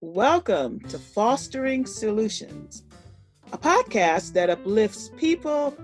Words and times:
Welcome 0.00 0.78
to 0.90 0.96
Fostering 0.96 1.84
Solutions, 1.84 2.84
a 3.52 3.58
podcast 3.58 4.32
that 4.34 4.48
uplifts 4.48 5.10
people 5.16 5.76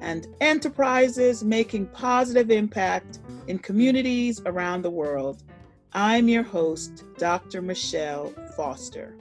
and 0.00 0.26
enterprises 0.40 1.44
making 1.44 1.86
positive 1.86 2.50
impact 2.50 3.20
in 3.46 3.60
communities 3.60 4.42
around 4.44 4.82
the 4.82 4.90
world. 4.90 5.44
I'm 5.92 6.28
your 6.28 6.42
host, 6.42 7.04
Dr. 7.16 7.62
Michelle 7.62 8.34
Foster. 8.56 9.16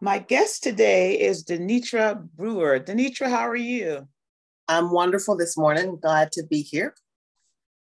My 0.00 0.20
guest 0.20 0.62
today 0.62 1.20
is 1.20 1.44
Denitra 1.44 2.26
Brewer. 2.34 2.80
Denitra, 2.80 3.28
how 3.28 3.46
are 3.46 3.56
you? 3.56 4.08
I'm 4.68 4.90
wonderful 4.90 5.36
this 5.36 5.58
morning. 5.58 5.98
Glad 6.00 6.32
to 6.32 6.46
be 6.46 6.62
here. 6.62 6.94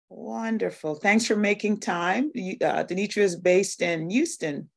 Wonderful. 0.09 0.95
Thanks 0.95 1.25
for 1.25 1.37
making 1.37 1.79
time. 1.79 2.29
Uh, 2.35 2.83
Denitra 2.83 3.19
is 3.19 3.37
based 3.37 3.81
in 3.81 4.09
Houston, 4.09 4.69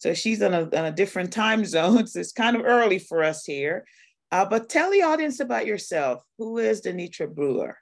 so 0.00 0.14
she's 0.14 0.42
on 0.42 0.54
a, 0.54 0.62
on 0.62 0.86
a 0.86 0.90
different 0.90 1.32
time 1.32 1.64
zone. 1.76 2.06
So 2.06 2.18
it's 2.18 2.32
kind 2.32 2.56
of 2.56 2.64
early 2.64 2.98
for 2.98 3.22
us 3.22 3.44
here. 3.44 3.86
Uh, 4.32 4.44
but 4.44 4.68
tell 4.68 4.90
the 4.90 5.02
audience 5.02 5.40
about 5.40 5.66
yourself. 5.66 6.22
Who 6.38 6.58
is 6.58 6.80
Denitra 6.80 7.32
Brewer? 7.32 7.76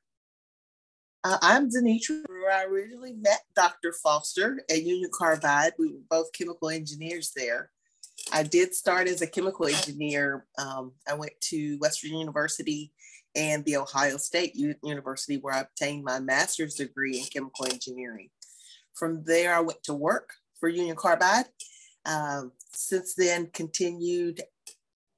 Uh, 1.24 1.38
I'm 1.42 1.70
Denitra 1.70 2.24
Brewer. 2.24 2.50
I 2.50 2.64
originally 2.64 3.12
met 3.12 3.40
Dr. 3.54 3.92
Foster 4.02 4.60
at 4.70 4.82
Union 4.82 5.10
Carbide. 5.12 5.72
We 5.78 5.88
were 5.88 6.00
both 6.10 6.32
chemical 6.32 6.70
engineers 6.70 7.32
there. 7.36 7.70
I 8.32 8.42
did 8.42 8.74
start 8.74 9.08
as 9.08 9.22
a 9.22 9.26
chemical 9.26 9.66
engineer. 9.66 10.46
Um, 10.58 10.92
I 11.08 11.14
went 11.14 11.32
to 11.42 11.78
West 11.80 12.00
Virginia 12.00 12.20
University 12.20 12.92
and 13.36 13.64
the 13.64 13.76
Ohio 13.76 14.16
State 14.16 14.56
U- 14.56 14.74
University, 14.82 15.36
where 15.36 15.54
I 15.54 15.60
obtained 15.60 16.04
my 16.04 16.18
master's 16.18 16.74
degree 16.74 17.18
in 17.18 17.26
chemical 17.26 17.66
engineering. 17.66 18.30
From 18.94 19.22
there, 19.24 19.54
I 19.54 19.60
went 19.60 19.82
to 19.84 19.94
work 19.94 20.30
for 20.58 20.68
Union 20.68 20.96
Carbide 20.96 21.46
um, 22.08 22.52
since 22.72 23.14
then, 23.14 23.50
continued 23.52 24.42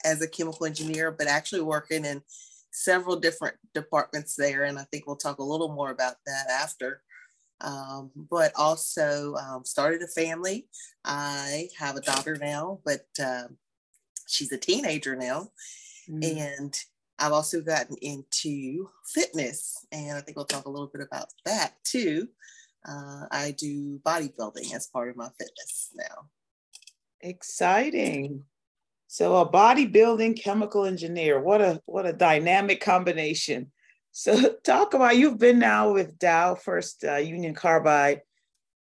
as 0.04 0.20
a 0.20 0.28
chemical 0.28 0.66
engineer, 0.66 1.10
but 1.12 1.28
actually 1.28 1.62
working 1.62 2.04
in 2.04 2.22
several 2.72 3.16
different 3.16 3.56
departments 3.74 4.34
there. 4.36 4.64
And 4.64 4.78
I 4.78 4.84
think 4.90 5.06
we'll 5.06 5.16
talk 5.16 5.38
a 5.38 5.44
little 5.44 5.72
more 5.72 5.90
about 5.90 6.16
that 6.26 6.50
after. 6.50 7.02
Um, 7.62 8.10
but 8.14 8.52
also 8.56 9.34
um, 9.34 9.64
started 9.64 10.02
a 10.02 10.06
family. 10.06 10.66
I 11.04 11.68
have 11.78 11.96
a 11.96 12.00
daughter 12.00 12.36
now, 12.40 12.80
but 12.84 13.06
uh, 13.22 13.48
she's 14.26 14.50
a 14.50 14.58
teenager 14.58 15.14
now. 15.14 15.50
Mm. 16.08 16.56
And 16.56 16.74
I've 17.18 17.32
also 17.32 17.60
gotten 17.60 17.96
into 18.00 18.88
fitness, 19.04 19.86
and 19.92 20.16
I 20.16 20.22
think 20.22 20.38
we'll 20.38 20.46
talk 20.46 20.64
a 20.64 20.70
little 20.70 20.90
bit 20.92 21.02
about 21.02 21.28
that 21.44 21.74
too. 21.84 22.28
Uh, 22.88 23.26
I 23.30 23.54
do 23.58 23.98
bodybuilding 23.98 24.74
as 24.74 24.86
part 24.86 25.10
of 25.10 25.16
my 25.16 25.28
fitness 25.38 25.90
now. 25.94 26.30
Exciting. 27.20 28.44
So 29.06 29.36
a 29.36 29.50
bodybuilding 29.50 30.40
chemical 30.40 30.84
engineer. 30.84 31.40
What 31.40 31.60
a 31.60 31.80
what 31.86 32.06
a 32.06 32.12
dynamic 32.12 32.80
combination. 32.80 33.72
So 34.12 34.54
talk 34.64 34.94
about 34.94 35.16
you've 35.16 35.38
been 35.38 35.58
now 35.58 35.92
with 35.92 36.18
Dow 36.18 36.54
First 36.54 37.04
uh, 37.04 37.16
Union 37.16 37.54
Carbide. 37.54 38.22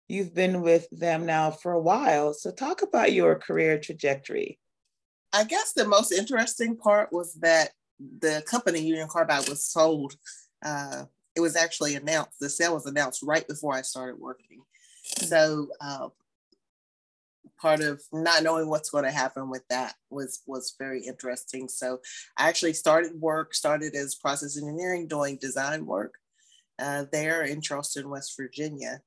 You've 0.08 0.34
been 0.34 0.62
with 0.62 0.88
them 0.90 1.26
now 1.26 1.50
for 1.50 1.72
a 1.72 1.80
while. 1.80 2.32
So 2.32 2.50
talk 2.50 2.82
about 2.82 3.12
your 3.12 3.36
career 3.36 3.78
trajectory. 3.78 4.58
I 5.32 5.44
guess 5.44 5.72
the 5.72 5.86
most 5.86 6.12
interesting 6.12 6.76
part 6.76 7.12
was 7.12 7.34
that 7.34 7.70
the 8.20 8.42
company 8.46 8.80
Union 8.80 9.08
Carbide 9.08 9.48
was 9.48 9.64
sold. 9.64 10.14
Uh, 10.64 11.04
it 11.34 11.40
was 11.40 11.56
actually 11.56 11.94
announced. 11.94 12.38
The 12.40 12.48
sale 12.48 12.74
was 12.74 12.86
announced 12.86 13.22
right 13.22 13.46
before 13.46 13.74
I 13.74 13.82
started 13.82 14.18
working. 14.18 14.62
So 15.02 15.68
uh, 15.80 16.08
part 17.60 17.80
of 17.80 18.02
not 18.12 18.42
knowing 18.42 18.68
what's 18.68 18.90
going 18.90 19.04
to 19.04 19.10
happen 19.10 19.50
with 19.50 19.66
that 19.68 19.94
was 20.10 20.42
was 20.46 20.74
very 20.78 21.04
interesting. 21.04 21.68
So 21.68 22.00
I 22.36 22.48
actually 22.48 22.72
started 22.72 23.20
work, 23.20 23.54
started 23.54 23.94
as 23.94 24.14
process 24.14 24.56
engineering, 24.56 25.08
doing 25.08 25.38
design 25.40 25.86
work 25.86 26.14
uh, 26.78 27.04
there 27.12 27.44
in 27.44 27.60
Charleston, 27.60 28.10
West 28.10 28.34
Virginia, 28.36 29.00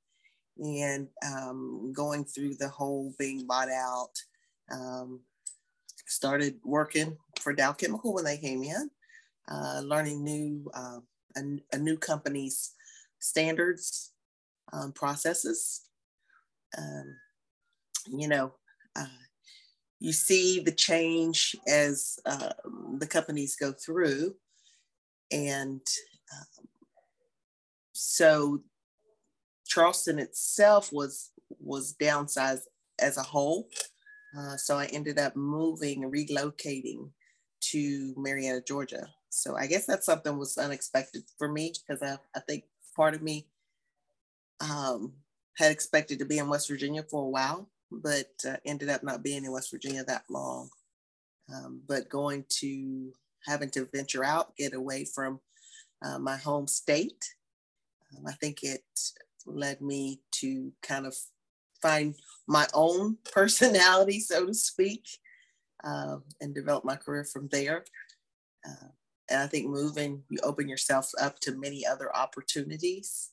and 0.57 1.07
um, 1.25 1.94
going 1.94 2.25
through 2.25 2.55
the 2.55 2.69
whole 2.69 3.13
being 3.17 3.45
bought 3.45 3.69
out. 3.69 4.11
Um, 4.71 5.21
started 6.06 6.59
working 6.63 7.16
for 7.39 7.53
Dow 7.53 7.71
Chemical 7.71 8.13
when 8.13 8.25
they 8.25 8.38
came 8.38 8.63
in, 8.63 8.89
uh, 9.47 9.81
learning 9.83 10.23
new 10.23 10.69
uh, 10.73 11.00
a, 11.38 11.41
a, 11.73 11.77
new 11.77 11.97
company's 11.97 12.73
standards, 13.19 14.11
um, 14.73 14.91
processes. 14.91 15.81
Um, 18.07 18.19
you 18.19 18.27
know, 18.27 18.53
uh, 18.95 19.05
you 19.99 20.13
see 20.13 20.59
the 20.59 20.71
change 20.71 21.55
as 21.67 22.19
uh, 22.25 22.51
the 22.97 23.07
companies 23.07 23.55
go 23.55 23.73
through. 23.73 24.35
And 25.31 25.81
um, 26.33 26.67
so 27.93 28.61
Charleston 29.67 30.19
itself 30.19 30.91
was 30.91 31.31
was 31.59 31.95
downsized 32.01 32.63
as 32.99 33.17
a 33.17 33.23
whole. 33.23 33.67
Uh, 34.38 34.55
so 34.55 34.77
I 34.77 34.85
ended 34.85 35.19
up 35.19 35.35
moving 35.35 36.09
relocating 36.09 37.09
to 37.61 38.13
Marietta, 38.17 38.63
Georgia. 38.65 39.07
So 39.29 39.55
I 39.55 39.67
guess 39.67 39.85
that's 39.85 40.05
something 40.05 40.38
was 40.38 40.57
unexpected 40.57 41.23
for 41.38 41.51
me 41.51 41.73
because 41.73 42.01
I, 42.01 42.17
I 42.35 42.39
think 42.41 42.63
part 42.95 43.13
of 43.13 43.21
me 43.21 43.47
um, 44.59 45.13
had 45.57 45.71
expected 45.71 46.19
to 46.19 46.25
be 46.25 46.38
in 46.38 46.49
West 46.49 46.69
Virginia 46.69 47.03
for 47.03 47.23
a 47.23 47.29
while 47.29 47.69
but 47.91 48.31
uh, 48.47 48.57
ended 48.66 48.89
up 48.89 49.03
not 49.03 49.23
being 49.23 49.45
in 49.45 49.51
West 49.51 49.72
Virginia 49.72 50.03
that 50.03 50.23
long. 50.29 50.69
Um, 51.53 51.81
but 51.88 52.09
going 52.09 52.45
to 52.59 53.11
having 53.45 53.69
to 53.72 53.88
venture 53.94 54.23
out, 54.23 54.55
get 54.55 54.73
away 54.73 55.05
from 55.05 55.39
uh, 56.03 56.19
my 56.19 56.38
home 56.38 56.67
state, 56.67 57.33
um, 58.16 58.25
I 58.27 58.33
think 58.33 58.63
it 58.63 58.83
led 59.45 59.81
me 59.81 60.22
to 60.33 60.72
kind 60.81 61.05
of 61.05 61.16
find 61.81 62.16
my 62.47 62.67
own 62.73 63.17
personality, 63.33 64.19
so 64.19 64.45
to 64.45 64.53
speak, 64.53 65.06
uh, 65.83 66.17
and 66.41 66.53
develop 66.53 66.85
my 66.85 66.95
career 66.95 67.23
from 67.23 67.47
there. 67.51 67.85
Uh, 68.67 68.89
and 69.29 69.41
I 69.41 69.47
think 69.47 69.67
moving, 69.67 70.23
you 70.29 70.39
open 70.44 70.67
yourself 70.67 71.11
up 71.21 71.39
to 71.41 71.56
many 71.56 71.85
other 71.85 72.16
opportunities. 72.16 73.29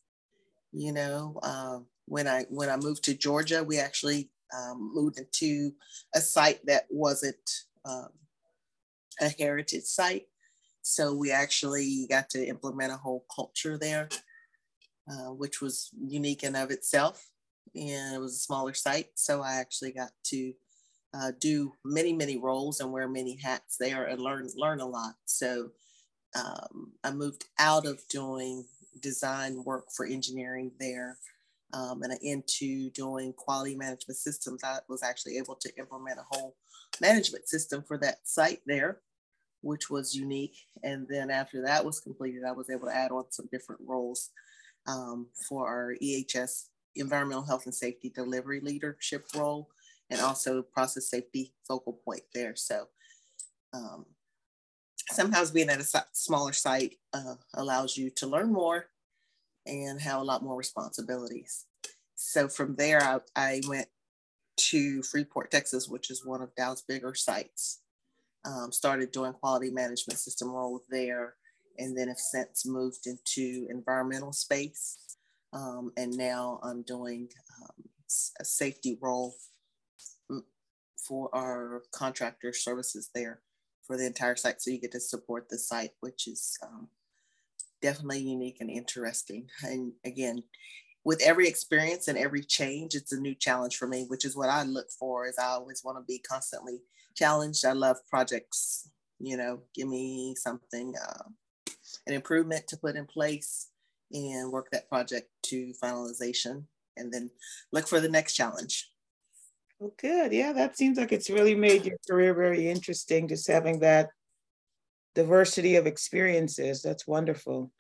You 0.73 0.93
know, 0.93 1.39
uh, 1.43 1.79
when 2.05 2.29
I 2.29 2.45
when 2.51 2.69
I 2.69 2.77
moved 2.77 3.05
to 3.05 3.15
Georgia, 3.15 3.65
we 3.65 3.79
actually 3.79 4.31
um, 4.57 4.91
moved 4.95 5.19
into 5.19 5.73
a 6.15 6.21
site 6.21 6.65
that 6.67 6.85
wasn't 6.91 7.51
um, 7.85 8.09
a 9.21 9.29
heritage 9.29 9.85
site. 9.85 10.27
So 10.83 11.15
we 11.15 11.33
actually 11.33 12.07
got 12.09 12.31
to 12.31 12.47
implement 12.47 12.93
a 12.93 12.97
whole 12.97 13.25
culture 13.35 13.77
there, 13.77 14.09
uh, 15.11 15.33
which 15.33 15.61
was 15.61 15.91
unique 15.99 16.45
in 16.45 16.55
of 16.55 16.71
itself. 16.71 17.27
And 17.75 18.15
it 18.15 18.21
was 18.21 18.35
a 18.35 18.39
smaller 18.41 18.75
site. 18.75 19.11
So 19.17 19.43
I 19.43 19.55
actually 19.55 19.93
got 19.93 20.11
to 20.27 20.53
uh, 21.13 21.33
do 21.41 21.73
many, 21.85 22.13
many 22.13 22.39
roles 22.39 22.81
and 22.81 22.93
wear 22.93 23.09
many 23.09 23.37
hats 23.43 23.77
there 23.79 24.05
and 24.05 24.21
learn, 24.21 24.49
learn 24.57 24.81
a 24.81 24.87
lot. 24.87 25.15
So 25.25 25.71
um, 26.37 26.93
I 27.03 27.11
moved 27.11 27.47
out 27.59 27.87
of 27.87 28.01
doing 28.09 28.67
design 29.01 29.65
work 29.65 29.87
for 29.95 30.07
engineering 30.07 30.73
there 30.79 31.19
um, 31.77 32.03
and 32.03 32.17
into 32.23 32.91
doing 32.91 33.33
quality 33.35 33.77
management 33.77 34.17
systems. 34.17 34.65
I 34.65 34.79
was 34.89 35.03
actually 35.03 35.37
able 35.37 35.57
to 35.57 35.71
implement 35.79 36.19
a 36.19 36.25
whole 36.31 36.57
management 37.01 37.49
system 37.49 37.85
for 37.87 37.99
that 37.99 38.19
site 38.25 38.61
there, 38.67 39.01
which 39.61 39.91
was 39.91 40.15
unique. 40.15 40.57
And 40.83 41.07
then 41.09 41.31
after 41.31 41.63
that 41.63 41.85
was 41.85 42.01
completed, 42.01 42.45
I 42.49 42.53
was 42.53 42.71
able 42.71 42.89
to 42.89 42.97
add 42.97 43.11
on 43.11 43.25
some 43.31 43.49
different 43.53 43.83
roles 43.85 44.31
um, 44.87 45.27
for 45.49 45.67
our 45.67 45.95
EHS 46.03 46.67
environmental 46.95 47.45
health 47.45 47.67
and 47.67 47.75
safety 47.75 48.11
delivery 48.15 48.61
leadership 48.61 49.27
role 49.37 49.69
and 50.09 50.21
also 50.21 50.63
process 50.63 51.11
safety 51.11 51.53
focal 51.69 52.01
point 52.05 52.23
there. 52.35 52.57
So 52.57 52.87
um, 53.75 54.07
sometimes 55.11 55.51
being 55.51 55.69
at 55.69 55.81
a 55.81 56.05
smaller 56.13 56.55
site 56.55 56.95
uh, 57.13 57.35
allows 57.55 57.99
you 57.99 58.09
to 58.17 58.27
learn 58.27 58.51
more 58.51 58.87
and 59.67 60.01
have 60.01 60.21
a 60.21 60.25
lot 60.25 60.43
more 60.43 60.57
responsibilities. 60.57 61.67
So 62.15 62.49
from 62.49 62.77
there, 62.77 63.03
I, 63.03 63.21
I 63.35 63.61
went 63.69 63.89
to 64.57 65.03
Freeport, 65.03 65.51
Texas, 65.51 65.89
which 65.89 66.11
is 66.11 66.25
one 66.25 66.43
of 66.43 66.55
Dow's 66.55 66.83
bigger 66.83 67.15
sites. 67.15 67.81
Um, 68.45 68.71
started 68.73 69.11
doing 69.11 69.33
quality 69.33 69.71
management 69.71 70.21
system 70.21 70.51
role 70.51 70.81
there, 70.89 71.35
and 71.79 71.97
then 71.97 72.09
have 72.09 72.19
since 72.19 72.65
moved 72.65 73.07
into 73.07 73.67
environmental 73.69 74.33
space. 74.33 74.99
Um, 75.53 75.93
and 75.97 76.17
now 76.17 76.61
I'm 76.63 76.83
doing 76.83 77.29
um, 77.61 77.85
a 78.41 78.45
safety 78.45 78.99
role 79.01 79.35
for 81.07 81.29
our 81.35 81.83
contractor 81.93 82.53
services 82.53 83.11
there 83.15 83.41
for 83.87 83.97
the 83.97 84.07
entire 84.07 84.37
site. 84.37 84.61
So 84.61 84.71
you 84.71 84.81
get 84.81 84.93
to 84.93 85.01
support 85.01 85.49
the 85.49 85.59
site, 85.59 85.93
which 86.01 86.27
is 86.27 86.59
um, 86.63 86.89
definitely 87.83 88.21
unique 88.21 88.59
and 88.61 88.71
interesting. 88.71 89.49
And 89.63 89.93
again, 90.05 90.43
with 91.05 91.23
every 91.23 91.49
experience 91.49 92.09
and 92.09 92.19
every 92.19 92.43
change, 92.43 92.95
it's 92.95 93.13
a 93.13 93.21
new 93.21 93.35
challenge 93.35 93.77
for 93.77 93.87
me, 93.87 94.05
which 94.09 94.25
is 94.25 94.37
what 94.37 94.49
I 94.49 94.65
look 94.65 94.91
for. 94.91 95.27
Is 95.27 95.39
I 95.39 95.47
always 95.47 95.83
want 95.85 95.99
to 95.99 96.05
be 96.05 96.19
constantly 96.19 96.81
challenged. 97.15 97.65
I 97.65 97.73
love 97.73 97.99
projects. 98.11 98.91
You 99.19 99.37
know, 99.37 99.61
give 99.75 99.89
me 99.89 100.35
something, 100.37 100.95
uh, 100.97 101.23
an 102.07 102.13
improvement 102.13 102.67
to 102.69 102.77
put 102.77 102.97
in 102.97 103.07
place, 103.07 103.69
and 104.13 104.53
work 104.53 104.69
that 104.73 104.89
project 104.89 105.29
to 105.45 105.73
finalization, 105.83 106.65
and 106.97 107.13
then 107.13 107.31
look 107.73 107.89
for 107.89 108.01
the 108.01 108.09
next 108.09 108.35
challenge. 108.35 108.91
Well, 109.79 109.95
good. 109.99 110.33
Yeah, 110.33 110.53
that 110.53 110.77
seems 110.77 110.99
like 110.99 111.13
it's 111.13 111.31
really 111.31 111.55
made 111.55 111.85
your 111.85 111.99
career 112.09 112.35
very 112.35 112.69
interesting. 112.69 113.29
Just 113.29 113.47
having 113.47 113.81
that 113.81 114.11
diversity 115.17 115.75
of 115.75 115.87
experiences. 115.87 116.83
That's 116.83 117.09
wonderful. 117.09 117.73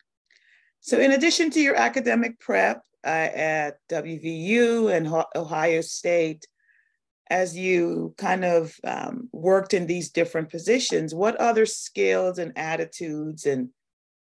So, 0.80 0.98
in 0.98 1.12
addition 1.12 1.50
to 1.50 1.60
your 1.60 1.76
academic 1.76 2.40
prep 2.40 2.82
uh, 3.04 3.28
at 3.34 3.78
WVU 3.88 4.92
and 4.92 5.06
Ohio 5.36 5.82
State, 5.82 6.46
as 7.28 7.56
you 7.56 8.14
kind 8.18 8.44
of 8.44 8.74
um, 8.84 9.28
worked 9.32 9.74
in 9.74 9.86
these 9.86 10.10
different 10.10 10.50
positions, 10.50 11.14
what 11.14 11.36
other 11.36 11.66
skills 11.66 12.38
and 12.38 12.56
attitudes 12.56 13.46
and 13.46 13.68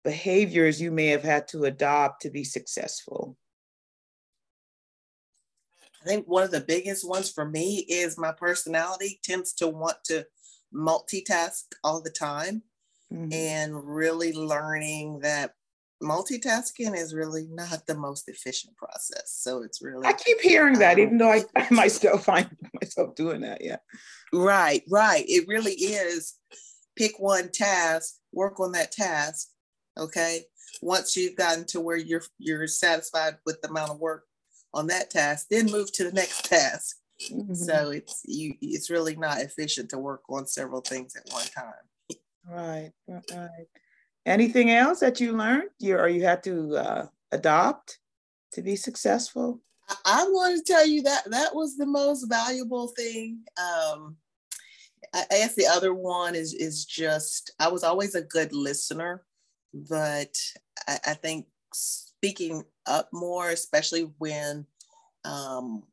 behaviors 0.04 0.80
you 0.80 0.90
may 0.90 1.06
have 1.06 1.22
had 1.22 1.48
to 1.48 1.64
adopt 1.64 2.22
to 2.22 2.30
be 2.30 2.44
successful? 2.44 3.36
I 6.02 6.04
think 6.04 6.26
one 6.26 6.42
of 6.42 6.50
the 6.50 6.60
biggest 6.60 7.08
ones 7.08 7.30
for 7.30 7.44
me 7.44 7.86
is 7.88 8.18
my 8.18 8.32
personality 8.32 9.18
tends 9.22 9.52
to 9.54 9.68
want 9.68 9.96
to 10.04 10.26
multitask 10.74 11.62
all 11.82 12.00
the 12.02 12.10
time 12.10 12.62
mm-hmm. 13.12 13.32
and 13.32 13.84
really 13.84 14.32
learning 14.32 15.20
that 15.20 15.52
multitasking 16.02 16.96
is 16.96 17.14
really 17.14 17.46
not 17.50 17.86
the 17.86 17.96
most 17.96 18.28
efficient 18.28 18.76
process. 18.76 19.36
So 19.38 19.62
it's 19.62 19.82
really 19.82 20.06
I 20.06 20.12
keep 20.12 20.40
hearing 20.40 20.78
that, 20.78 20.94
um, 20.94 21.00
even 21.00 21.18
though 21.18 21.32
I, 21.32 21.44
I 21.56 21.66
might 21.70 21.92
still 21.92 22.18
find 22.18 22.48
myself 22.80 23.14
doing 23.14 23.40
that. 23.42 23.62
Yeah. 23.62 23.78
Right, 24.32 24.82
right. 24.88 25.24
It 25.26 25.48
really 25.48 25.72
is 25.72 26.34
pick 26.96 27.18
one 27.18 27.50
task, 27.50 28.14
work 28.32 28.60
on 28.60 28.72
that 28.72 28.92
task. 28.92 29.48
Okay. 29.96 30.44
Once 30.82 31.16
you've 31.16 31.36
gotten 31.36 31.64
to 31.66 31.80
where 31.80 31.96
you're 31.96 32.22
you're 32.38 32.66
satisfied 32.66 33.36
with 33.46 33.60
the 33.62 33.68
amount 33.68 33.90
of 33.90 33.98
work 33.98 34.24
on 34.74 34.86
that 34.88 35.10
task, 35.10 35.46
then 35.50 35.70
move 35.70 35.90
to 35.92 36.04
the 36.04 36.12
next 36.12 36.44
task. 36.48 36.96
Mm-hmm. 37.32 37.54
So 37.54 37.90
it's 37.90 38.20
you 38.24 38.54
it's 38.60 38.90
really 38.90 39.16
not 39.16 39.40
efficient 39.40 39.90
to 39.90 39.98
work 39.98 40.22
on 40.28 40.46
several 40.46 40.82
things 40.82 41.16
at 41.16 41.32
one 41.32 41.46
time. 41.46 41.87
Right, 42.48 42.92
right. 43.08 43.66
Anything 44.26 44.70
else 44.70 45.00
that 45.00 45.20
you 45.20 45.32
learned 45.32 45.70
you, 45.78 45.96
or 45.96 46.08
you 46.08 46.22
had 46.22 46.42
to 46.44 46.76
uh, 46.76 47.06
adopt 47.32 47.98
to 48.52 48.62
be 48.62 48.76
successful? 48.76 49.60
I'm 50.04 50.32
going 50.32 50.56
to 50.56 50.62
tell 50.62 50.86
you 50.86 51.02
that 51.02 51.30
that 51.30 51.54
was 51.54 51.76
the 51.76 51.86
most 51.86 52.24
valuable 52.28 52.88
thing. 52.88 53.40
Um, 53.58 54.16
I 55.14 55.24
guess 55.30 55.54
the 55.54 55.66
other 55.66 55.94
one 55.94 56.34
is 56.34 56.52
is 56.54 56.84
just 56.84 57.52
I 57.58 57.68
was 57.68 57.84
always 57.84 58.14
a 58.14 58.22
good 58.22 58.52
listener, 58.52 59.24
but 59.72 60.36
I, 60.86 60.98
I 61.06 61.14
think 61.14 61.46
speaking 61.72 62.64
up 62.86 63.08
more, 63.12 63.50
especially 63.50 64.10
when 64.18 64.66
um, 65.24 65.84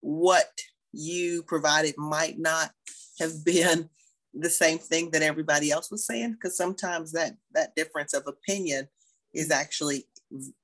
what 0.00 0.60
you 0.92 1.42
provided 1.42 1.94
might 1.98 2.38
not 2.38 2.70
have 3.18 3.44
been 3.44 3.90
the 4.38 4.50
same 4.50 4.78
thing 4.78 5.10
that 5.10 5.22
everybody 5.22 5.70
else 5.70 5.90
was 5.90 6.06
saying 6.06 6.32
because 6.32 6.56
sometimes 6.56 7.12
that 7.12 7.36
that 7.52 7.74
difference 7.74 8.12
of 8.14 8.26
opinion 8.26 8.88
is 9.32 9.50
actually 9.50 10.06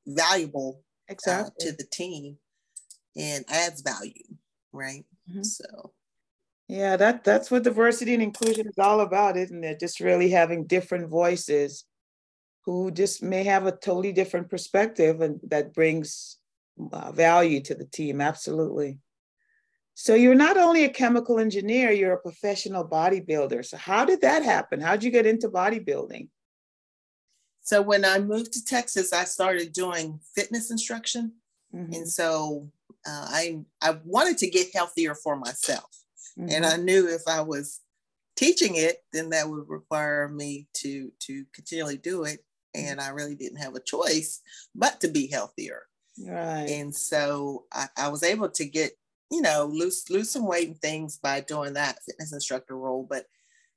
valuable 0.07 0.83
uh, 1.09 1.13
exactly. 1.13 1.69
uh, 1.69 1.71
to 1.71 1.77
the 1.77 1.87
team 1.91 2.37
and 3.17 3.45
adds 3.49 3.83
value 3.83 4.13
right 4.73 5.05
mm-hmm. 5.31 5.43
so 5.43 5.93
yeah 6.69 6.97
that 6.97 7.25
that's 7.25 7.51
what 7.51 7.63
diversity 7.63 8.15
and 8.15 8.23
inclusion 8.23 8.67
is 8.67 8.79
all 8.79 9.01
about 9.01 9.37
isn't 9.37 9.65
it 9.65 9.81
just 9.81 10.01
really 10.01 10.31
having 10.31 10.67
different 10.67 11.09
voices 11.09 11.85
who 12.65 12.91
just 12.91 13.23
may 13.23 13.43
have 13.43 13.67
a 13.67 13.73
totally 13.73 14.13
different 14.13 14.49
perspective 14.49 15.21
and 15.21 15.41
that 15.49 15.75
brings 15.75 16.39
uh, 16.93 17.13
value 17.13 17.61
to 17.61 17.75
the 17.75 17.87
team 17.87 18.21
absolutely 18.21 18.99
so 19.95 20.15
you're 20.15 20.35
not 20.35 20.57
only 20.57 20.85
a 20.85 20.89
chemical 20.89 21.39
engineer, 21.39 21.93
you're 21.93 22.15
a 22.15 22.21
professional 22.21 22.87
bodybuilder. 22.87 23.65
So 23.65 23.77
how 23.77 24.05
did 24.05 24.23
that 24.23 24.43
happen? 24.43 24.81
How 24.81 24.93
did 24.93 25.05
you 25.05 25.11
get 25.11 25.27
into 25.27 25.49
bodybuilding? 25.49 26.29
So 27.63 27.81
when 27.83 28.05
I 28.05 28.19
moved 28.19 28.53
to 28.55 28.65
Texas, 28.65 29.13
I 29.13 29.25
started 29.25 29.73
doing 29.73 30.19
fitness 30.35 30.71
instruction. 30.71 31.33
Mm-hmm. 31.75 31.93
And 31.93 32.09
so 32.09 32.71
uh, 33.07 33.27
I 33.29 33.61
I 33.81 33.99
wanted 34.05 34.39
to 34.39 34.51
get 34.51 34.75
healthier 34.75 35.15
for 35.15 35.37
myself. 35.37 35.91
Mm-hmm. 36.39 36.51
And 36.51 36.67
I 36.67 36.77
knew 36.77 37.09
if 37.09 37.23
I 37.29 37.43
was 37.43 37.81
teaching 38.37 38.77
it, 38.77 38.99
then 39.13 39.31
that 39.31 39.49
would 39.49 39.69
require 39.69 40.29
me 40.29 40.67
to 40.79 41.13
to 41.21 41.45
continually 41.55 41.99
do 41.99 42.25
it. 42.25 42.41
And 42.75 43.01
I 43.01 43.11
really 43.11 43.35
didn't 43.35 43.59
have 43.59 43.75
a 43.75 43.81
choice 43.81 44.41
but 44.75 45.01
to 45.01 45.09
be 45.09 45.29
healthier. 45.29 45.83
Right. 46.19 46.67
And 46.69 46.95
so 46.95 47.67
I, 47.73 47.89
I 47.97 48.09
was 48.09 48.23
able 48.23 48.49
to 48.51 48.65
get 48.65 48.93
you 49.33 49.41
know, 49.41 49.65
lose 49.73 50.05
lose 50.11 50.31
some 50.31 50.47
weight 50.47 50.69
and 50.69 50.79
things 50.81 51.19
by 51.19 51.41
doing 51.41 51.73
that 51.73 51.99
fitness 52.05 52.33
instructor 52.33 52.77
role. 52.77 53.07
But 53.09 53.25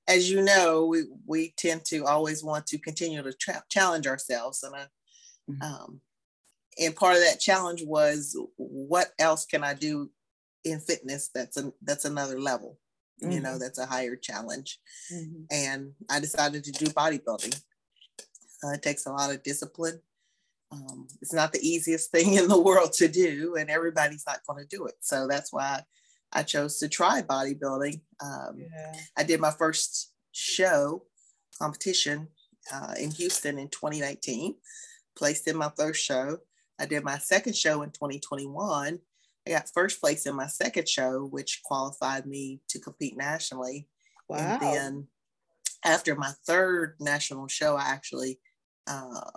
as 0.08 0.30
you 0.30 0.42
know, 0.42 0.86
we 0.86 1.04
we 1.26 1.54
tend 1.58 1.86
to 1.86 2.06
always 2.06 2.44
want 2.44 2.68
to 2.68 2.78
continue 2.78 3.24
to 3.24 3.34
tra- 3.34 3.64
challenge 3.70 4.06
ourselves, 4.06 4.62
and 4.64 4.76
I, 4.76 4.86
mm-hmm. 5.50 5.62
um, 5.62 6.02
and 6.78 6.96
part 6.96 7.16
of 7.16 7.24
that 7.24 7.40
challenge 7.40 7.84
was 7.86 8.38
what 8.58 9.14
else 9.18 9.46
can 9.46 9.64
I 9.64 9.74
do 9.74 10.12
in 10.66 10.80
fitness 10.80 11.30
that's 11.34 11.58
a, 11.58 11.72
that's 11.82 12.06
another 12.06 12.40
level, 12.40 12.78
mm-hmm. 13.24 13.32
you 13.32 13.40
know, 13.40 13.52
mm-hmm. 13.52 13.60
that's 13.60 13.80
a 13.80 13.86
higher 13.86 14.18
challenge, 14.18 14.80
mm-hmm. 15.12 15.44
and 15.52 15.94
I 16.10 16.20
decided 16.20 16.66
to 16.66 16.72
do 16.74 16.88
bodybuilding. 16.88 17.62
Uh, 18.64 18.72
it 18.72 18.82
takes 18.82 19.06
a 19.06 19.12
lot 19.12 19.34
of 19.34 19.42
discipline 19.44 20.02
um, 20.72 21.08
it's 21.22 21.34
not 21.34 21.54
the 21.54 21.68
easiest 21.68 22.12
thing 22.12 22.34
in 22.34 22.48
the 22.48 22.60
world 22.60 22.94
to 22.94 23.08
do, 23.08 23.56
and 23.56 23.70
everybody's 23.70 24.26
not 24.28 24.46
going 24.48 24.64
to 24.64 24.76
do 24.78 24.86
it. 24.86 24.96
So 25.02 25.28
that's 25.28 25.54
why 25.54 25.84
I 26.34 26.44
chose 26.44 26.80
to 26.80 26.90
try 26.90 27.22
bodybuilding. 27.22 28.02
Um, 28.24 28.58
yeah. 28.58 28.94
I 29.18 29.24
did 29.24 29.40
my 29.40 29.52
first 29.52 30.12
show 30.32 31.04
competition 31.58 32.28
uh, 32.74 32.94
in 33.00 33.12
Houston 33.12 33.58
in 33.58 33.70
2019, 33.70 34.56
placed 35.18 35.48
in 35.48 35.56
my 35.56 35.72
first 35.78 36.04
show. 36.04 36.40
I 36.80 36.86
did 36.86 37.04
my 37.04 37.18
second 37.20 37.56
show 37.56 37.82
in 37.84 37.92
2021. 37.92 39.00
I 39.48 39.52
got 39.52 39.70
first 39.74 40.02
place 40.02 40.26
in 40.26 40.36
my 40.36 40.48
second 40.48 40.90
show, 40.90 41.26
which 41.26 41.62
qualified 41.64 42.26
me 42.26 42.62
to 42.70 42.80
compete 42.80 43.16
nationally. 43.16 43.88
Wow. 44.28 44.38
And 44.40 44.62
then 44.62 45.08
after 45.86 46.16
my 46.16 46.32
third 46.46 46.96
national 47.00 47.48
show, 47.48 47.76
I 47.76 47.90
actually 47.90 48.40
uh, 48.88 49.30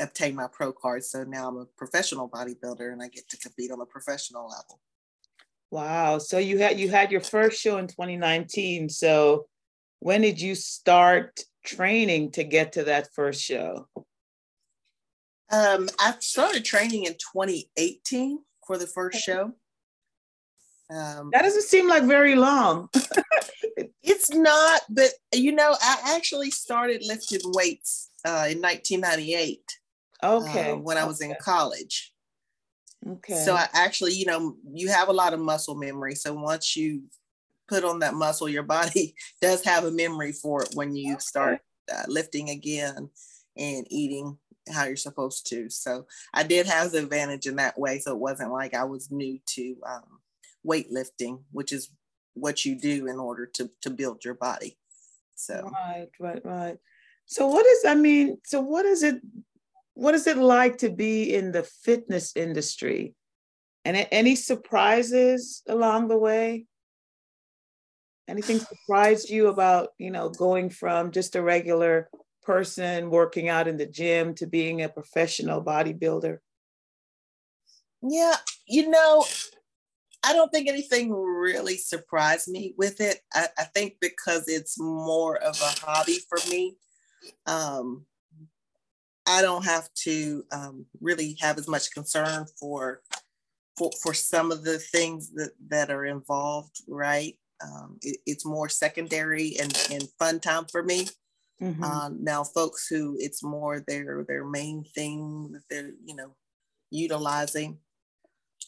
obtain 0.00 0.34
my 0.34 0.48
pro 0.50 0.72
card. 0.72 1.04
So 1.04 1.24
now 1.24 1.48
I'm 1.48 1.56
a 1.56 1.66
professional 1.76 2.28
bodybuilder 2.28 2.92
and 2.92 3.02
I 3.02 3.08
get 3.08 3.28
to 3.30 3.36
compete 3.38 3.70
on 3.70 3.80
a 3.80 3.86
professional 3.86 4.48
level. 4.48 4.80
Wow. 5.70 6.18
So 6.18 6.38
you 6.38 6.58
had 6.58 6.78
you 6.78 6.88
had 6.88 7.10
your 7.10 7.20
first 7.20 7.60
show 7.60 7.78
in 7.78 7.86
2019. 7.86 8.88
So 8.88 9.46
when 10.00 10.20
did 10.20 10.40
you 10.40 10.54
start 10.54 11.40
training 11.64 12.32
to 12.32 12.44
get 12.44 12.72
to 12.72 12.84
that 12.84 13.08
first 13.14 13.42
show? 13.42 13.88
Um, 15.50 15.88
I 15.98 16.14
started 16.20 16.64
training 16.64 17.04
in 17.04 17.12
2018 17.14 18.38
for 18.66 18.78
the 18.78 18.86
first 18.86 19.18
show. 19.18 19.52
Um, 20.90 21.30
that 21.32 21.42
doesn't 21.42 21.62
seem 21.62 21.88
like 21.88 22.04
very 22.04 22.34
long. 22.34 22.88
it's 24.02 24.30
not, 24.30 24.82
but 24.90 25.10
you 25.32 25.52
know, 25.52 25.74
I 25.80 26.14
actually 26.16 26.50
started 26.50 27.02
lifting 27.04 27.40
weights 27.44 28.10
uh, 28.24 28.48
in 28.50 28.60
1998. 28.60 29.60
Okay. 30.24 30.72
Uh, 30.72 30.76
when 30.76 30.96
I 30.96 31.04
was 31.04 31.20
okay. 31.20 31.30
in 31.30 31.36
college. 31.40 32.12
Okay. 33.06 33.36
So 33.44 33.54
I 33.54 33.68
actually, 33.74 34.14
you 34.14 34.26
know, 34.26 34.56
you 34.72 34.88
have 34.88 35.08
a 35.08 35.12
lot 35.12 35.34
of 35.34 35.40
muscle 35.40 35.74
memory. 35.74 36.14
So 36.14 36.32
once 36.32 36.76
you 36.76 37.02
put 37.68 37.84
on 37.84 37.98
that 38.00 38.14
muscle, 38.14 38.48
your 38.48 38.62
body 38.78 39.14
does 39.40 39.64
have 39.64 39.84
a 39.84 39.90
memory 39.90 40.32
for 40.32 40.62
it 40.62 40.70
when 40.74 40.96
you 40.96 41.14
okay. 41.14 41.20
start 41.20 41.60
uh, 41.92 42.04
lifting 42.08 42.50
again 42.50 43.10
and 43.56 43.86
eating 43.90 44.38
how 44.72 44.84
you're 44.84 44.96
supposed 44.96 45.46
to. 45.48 45.68
So 45.68 46.06
I 46.32 46.42
did 46.42 46.66
have 46.66 46.92
the 46.92 46.98
advantage 46.98 47.46
in 47.46 47.56
that 47.56 47.78
way. 47.78 47.98
So 47.98 48.12
it 48.12 48.18
wasn't 48.18 48.52
like 48.52 48.74
I 48.74 48.84
was 48.84 49.10
new 49.10 49.38
to 49.46 49.76
um, 49.86 50.20
weightlifting, 50.66 51.42
which 51.52 51.72
is 51.72 51.90
what 52.34 52.64
you 52.64 52.78
do 52.80 53.06
in 53.06 53.18
order 53.18 53.46
to 53.46 53.70
to 53.82 53.90
build 53.90 54.24
your 54.24 54.34
body. 54.34 54.78
So 55.34 55.70
right, 55.72 56.08
right, 56.18 56.44
right. 56.44 56.78
So 57.26 57.46
what 57.46 57.66
is 57.66 57.84
I 57.86 57.94
mean? 57.94 58.38
So 58.44 58.60
what 58.60 58.84
is 58.84 59.02
it 59.02 59.20
what 59.94 60.14
is 60.14 60.26
it 60.26 60.36
like 60.36 60.78
to 60.78 60.90
be 60.90 61.34
in 61.34 61.52
the 61.52 61.62
fitness 61.62 62.36
industry? 62.36 63.14
And 63.84 64.06
any 64.10 64.34
surprises 64.34 65.62
along 65.68 66.08
the 66.08 66.18
way? 66.18 66.66
Anything 68.26 68.58
surprised 68.58 69.28
you 69.28 69.48
about, 69.48 69.90
you 69.98 70.10
know, 70.10 70.30
going 70.30 70.70
from 70.70 71.10
just 71.10 71.36
a 71.36 71.42
regular 71.42 72.08
person 72.42 73.10
working 73.10 73.48
out 73.48 73.68
in 73.68 73.76
the 73.76 73.86
gym 73.86 74.34
to 74.36 74.46
being 74.46 74.82
a 74.82 74.88
professional 74.88 75.62
bodybuilder? 75.62 76.38
Yeah, 78.02 78.36
you 78.66 78.88
know, 78.88 79.24
I 80.24 80.32
don't 80.32 80.50
think 80.50 80.68
anything 80.68 81.12
really 81.12 81.76
surprised 81.76 82.48
me 82.48 82.74
with 82.78 83.00
it. 83.00 83.20
I, 83.34 83.48
I 83.58 83.64
think 83.64 83.96
because 84.00 84.48
it's 84.48 84.78
more 84.80 85.36
of 85.36 85.60
a 85.60 85.86
hobby 85.86 86.18
for 86.28 86.38
me. 86.50 86.76
Um, 87.46 88.06
I 89.26 89.42
don't 89.42 89.64
have 89.64 89.88
to 90.04 90.44
um, 90.52 90.86
really 91.00 91.36
have 91.40 91.58
as 91.58 91.68
much 91.68 91.92
concern 91.92 92.46
for 92.58 93.00
for, 93.76 93.90
for 94.02 94.14
some 94.14 94.52
of 94.52 94.62
the 94.62 94.78
things 94.78 95.32
that, 95.32 95.50
that 95.68 95.90
are 95.90 96.04
involved, 96.04 96.82
right? 96.86 97.36
Um, 97.60 97.98
it, 98.02 98.18
it's 98.24 98.46
more 98.46 98.68
secondary 98.68 99.56
and, 99.60 99.76
and 99.90 100.08
fun 100.18 100.38
time 100.38 100.66
for 100.70 100.82
me. 100.82 101.08
Mm-hmm. 101.60 101.82
Um, 101.82 102.18
now, 102.22 102.44
folks 102.44 102.88
who 102.88 103.16
it's 103.18 103.42
more 103.42 103.82
their 103.86 104.24
their 104.28 104.44
main 104.44 104.84
thing 104.94 105.52
that 105.52 105.62
they're 105.70 105.92
you 106.04 106.16
know 106.16 106.34
utilizing 106.90 107.78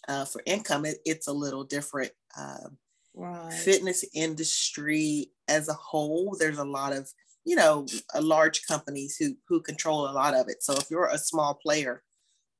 uh, 0.08 0.25
for 0.25 0.40
income, 0.46 0.86
it, 0.86 0.98
it's 1.04 1.26
a 1.26 1.32
little 1.32 1.64
different. 1.64 2.12
Uh, 2.38 2.68
right. 3.14 3.52
Fitness 3.52 4.04
industry 4.14 5.32
as 5.48 5.68
a 5.68 5.75
whole, 5.75 6.36
there's 6.38 6.58
a 6.58 6.64
lot 6.64 6.92
of 6.92 7.10
you 7.46 7.54
know 7.54 7.86
large 8.20 8.66
companies 8.66 9.16
who 9.16 9.36
who 9.48 9.62
control 9.62 10.10
a 10.10 10.12
lot 10.12 10.34
of 10.34 10.48
it. 10.48 10.62
So 10.62 10.74
if 10.74 10.90
you're 10.90 11.08
a 11.08 11.16
small 11.16 11.54
player, 11.54 12.02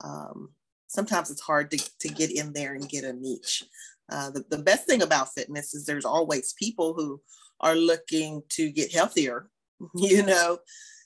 um, 0.03 0.51
sometimes 0.87 1.31
it's 1.31 1.43
hard 1.43 1.71
to, 1.73 1.91
to 2.01 2.09
get 2.09 2.31
in 2.31 2.53
there 2.53 2.75
and 2.75 2.89
get 2.89 3.05
a 3.05 3.13
niche. 3.13 3.65
Uh, 4.11 4.31
the, 4.31 4.45
the 4.49 4.59
best 4.59 4.87
thing 4.87 5.03
about 5.03 5.35
fitness 5.35 5.75
is 5.75 5.85
there's 5.85 6.05
always 6.05 6.55
people 6.59 6.95
who 6.95 7.21
are 7.61 7.75
looking 7.75 8.43
to 8.51 8.71
get 8.71 8.95
healthier, 8.95 9.51
you 9.95 10.23
know. 10.23 10.59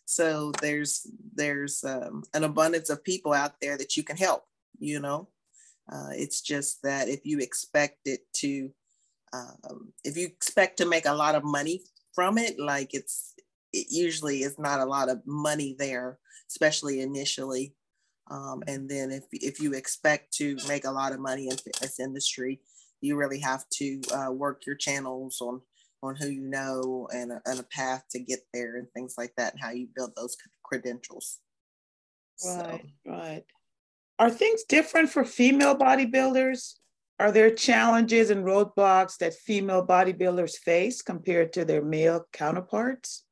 So 0.05 0.53
there's 0.61 1.07
there's 1.35 1.83
um, 1.83 2.25
an 2.35 2.45
abundance 2.45 2.91
of 2.91 3.03
people 3.03 3.33
out 3.33 3.55
there 3.63 3.79
that 3.79 3.97
you 3.97 4.03
can 4.03 4.17
help, 4.17 4.45
you 4.79 5.01
know. 5.01 5.29
Uh, 5.91 6.11
it's 6.13 6.43
just 6.43 6.83
that 6.83 7.09
if 7.09 7.21
you 7.25 7.39
expect 7.39 8.01
it 8.05 8.21
to, 8.33 8.71
um, 9.33 9.93
if 10.05 10.17
you 10.17 10.27
expect 10.27 10.77
to 10.77 10.87
make 10.87 11.07
a 11.07 11.15
lot 11.15 11.35
of 11.35 11.45
money 11.45 11.83
from 12.15 12.39
it, 12.39 12.59
like 12.61 12.93
it's 12.93 13.35
it 13.73 13.87
usually 13.91 14.43
is 14.43 14.59
not 14.59 14.81
a 14.81 14.85
lot 14.85 15.09
of 15.09 15.21
money 15.27 15.77
there, 15.79 16.19
especially 16.49 17.01
initially. 17.01 17.75
Um, 18.31 18.63
and 18.67 18.89
then 18.89 19.11
if, 19.11 19.25
if 19.33 19.61
you 19.61 19.75
expect 19.75 20.33
to 20.35 20.57
make 20.69 20.85
a 20.85 20.91
lot 20.91 21.13
of 21.13 21.21
money 21.21 21.49
in 21.49 21.57
fitness 21.57 21.99
industry, 21.99 22.61
you 23.01 23.17
really 23.17 23.41
have 23.41 23.65
to 23.75 24.01
uh, 24.15 24.31
work 24.31 24.67
your 24.67 24.77
channels 24.77 25.41
on 25.41 25.61
on 26.03 26.17
who 26.17 26.29
you 26.29 26.41
know 26.41 27.07
and 27.13 27.31
a, 27.31 27.43
and 27.45 27.61
a 27.61 27.65
path 27.65 28.05
to 28.11 28.19
get 28.19 28.41
there 28.55 28.77
and 28.77 28.91
things 28.93 29.17
like 29.19 29.33
that 29.37 29.53
and 29.53 29.63
how 29.63 29.71
you 29.71 29.87
build 29.95 30.13
those 30.17 30.37
credentials. 30.65 31.41
Right, 32.45 32.85
so. 33.05 33.11
right. 33.11 33.45
Are 34.19 34.31
things 34.31 34.65
different 34.65 35.11
for 35.11 35.25
female 35.25 35.77
bodybuilders? 35.77 36.75
Are 37.19 37.33
there 37.33 37.51
challenges 37.51 38.31
and 38.31 38.47
roadblocks 38.47 39.19
that 39.19 39.35
female 39.35 39.87
bodybuilders 39.87 40.57
face 40.57 41.03
compared 41.03 41.53
to 41.55 41.67
their 41.67 41.85
male 41.85 42.27
counterparts? 42.33 43.25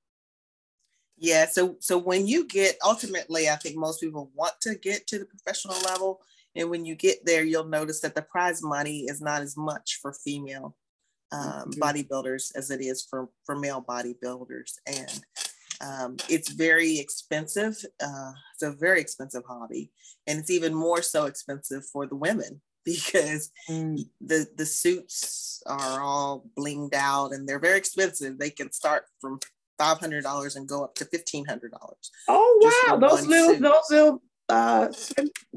Yeah, 1.18 1.46
so 1.46 1.76
so 1.80 1.98
when 1.98 2.26
you 2.26 2.46
get 2.46 2.76
ultimately, 2.84 3.48
I 3.48 3.56
think 3.56 3.76
most 3.76 4.00
people 4.00 4.30
want 4.34 4.54
to 4.62 4.76
get 4.76 5.06
to 5.08 5.18
the 5.18 5.24
professional 5.24 5.78
level, 5.80 6.20
and 6.54 6.70
when 6.70 6.84
you 6.84 6.94
get 6.94 7.24
there, 7.24 7.44
you'll 7.44 7.64
notice 7.64 8.00
that 8.00 8.14
the 8.14 8.22
prize 8.22 8.62
money 8.62 9.00
is 9.00 9.20
not 9.20 9.42
as 9.42 9.56
much 9.56 9.98
for 10.00 10.12
female 10.12 10.76
um, 11.32 11.42
mm-hmm. 11.42 11.82
bodybuilders 11.82 12.52
as 12.54 12.70
it 12.70 12.80
is 12.80 13.04
for 13.08 13.28
for 13.44 13.56
male 13.56 13.84
bodybuilders, 13.86 14.74
and 14.86 15.20
um, 15.80 16.16
it's 16.28 16.50
very 16.50 16.98
expensive. 16.98 17.76
Uh, 18.02 18.32
it's 18.54 18.62
a 18.62 18.70
very 18.70 19.00
expensive 19.00 19.42
hobby, 19.46 19.90
and 20.28 20.38
it's 20.38 20.50
even 20.50 20.72
more 20.72 21.02
so 21.02 21.26
expensive 21.26 21.84
for 21.92 22.06
the 22.06 22.16
women 22.16 22.60
because 22.84 23.50
mm. 23.68 23.98
the 24.20 24.46
the 24.56 24.66
suits 24.66 25.62
are 25.66 26.00
all 26.00 26.46
blinged 26.56 26.94
out 26.94 27.32
and 27.32 27.48
they're 27.48 27.58
very 27.58 27.76
expensive. 27.76 28.38
They 28.38 28.50
can 28.50 28.72
start 28.72 29.04
from 29.20 29.40
five 29.78 29.98
hundred 29.98 30.22
dollars 30.22 30.56
and 30.56 30.68
go 30.68 30.84
up 30.84 30.94
to 30.96 31.04
fifteen 31.06 31.44
hundred 31.46 31.72
dollars. 31.72 32.10
Oh 32.28 32.86
wow, 32.90 32.96
those 32.96 33.26
little 33.26 33.54
suit. 33.54 33.62
those 33.62 33.90
little 33.90 34.22
uh 34.48 34.88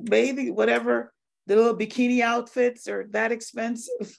baby 0.04 0.52
whatever 0.52 1.14
the 1.48 1.56
little 1.56 1.76
bikini 1.76 2.22
outfits 2.22 2.88
are 2.88 3.08
that 3.12 3.32
expensive. 3.32 4.16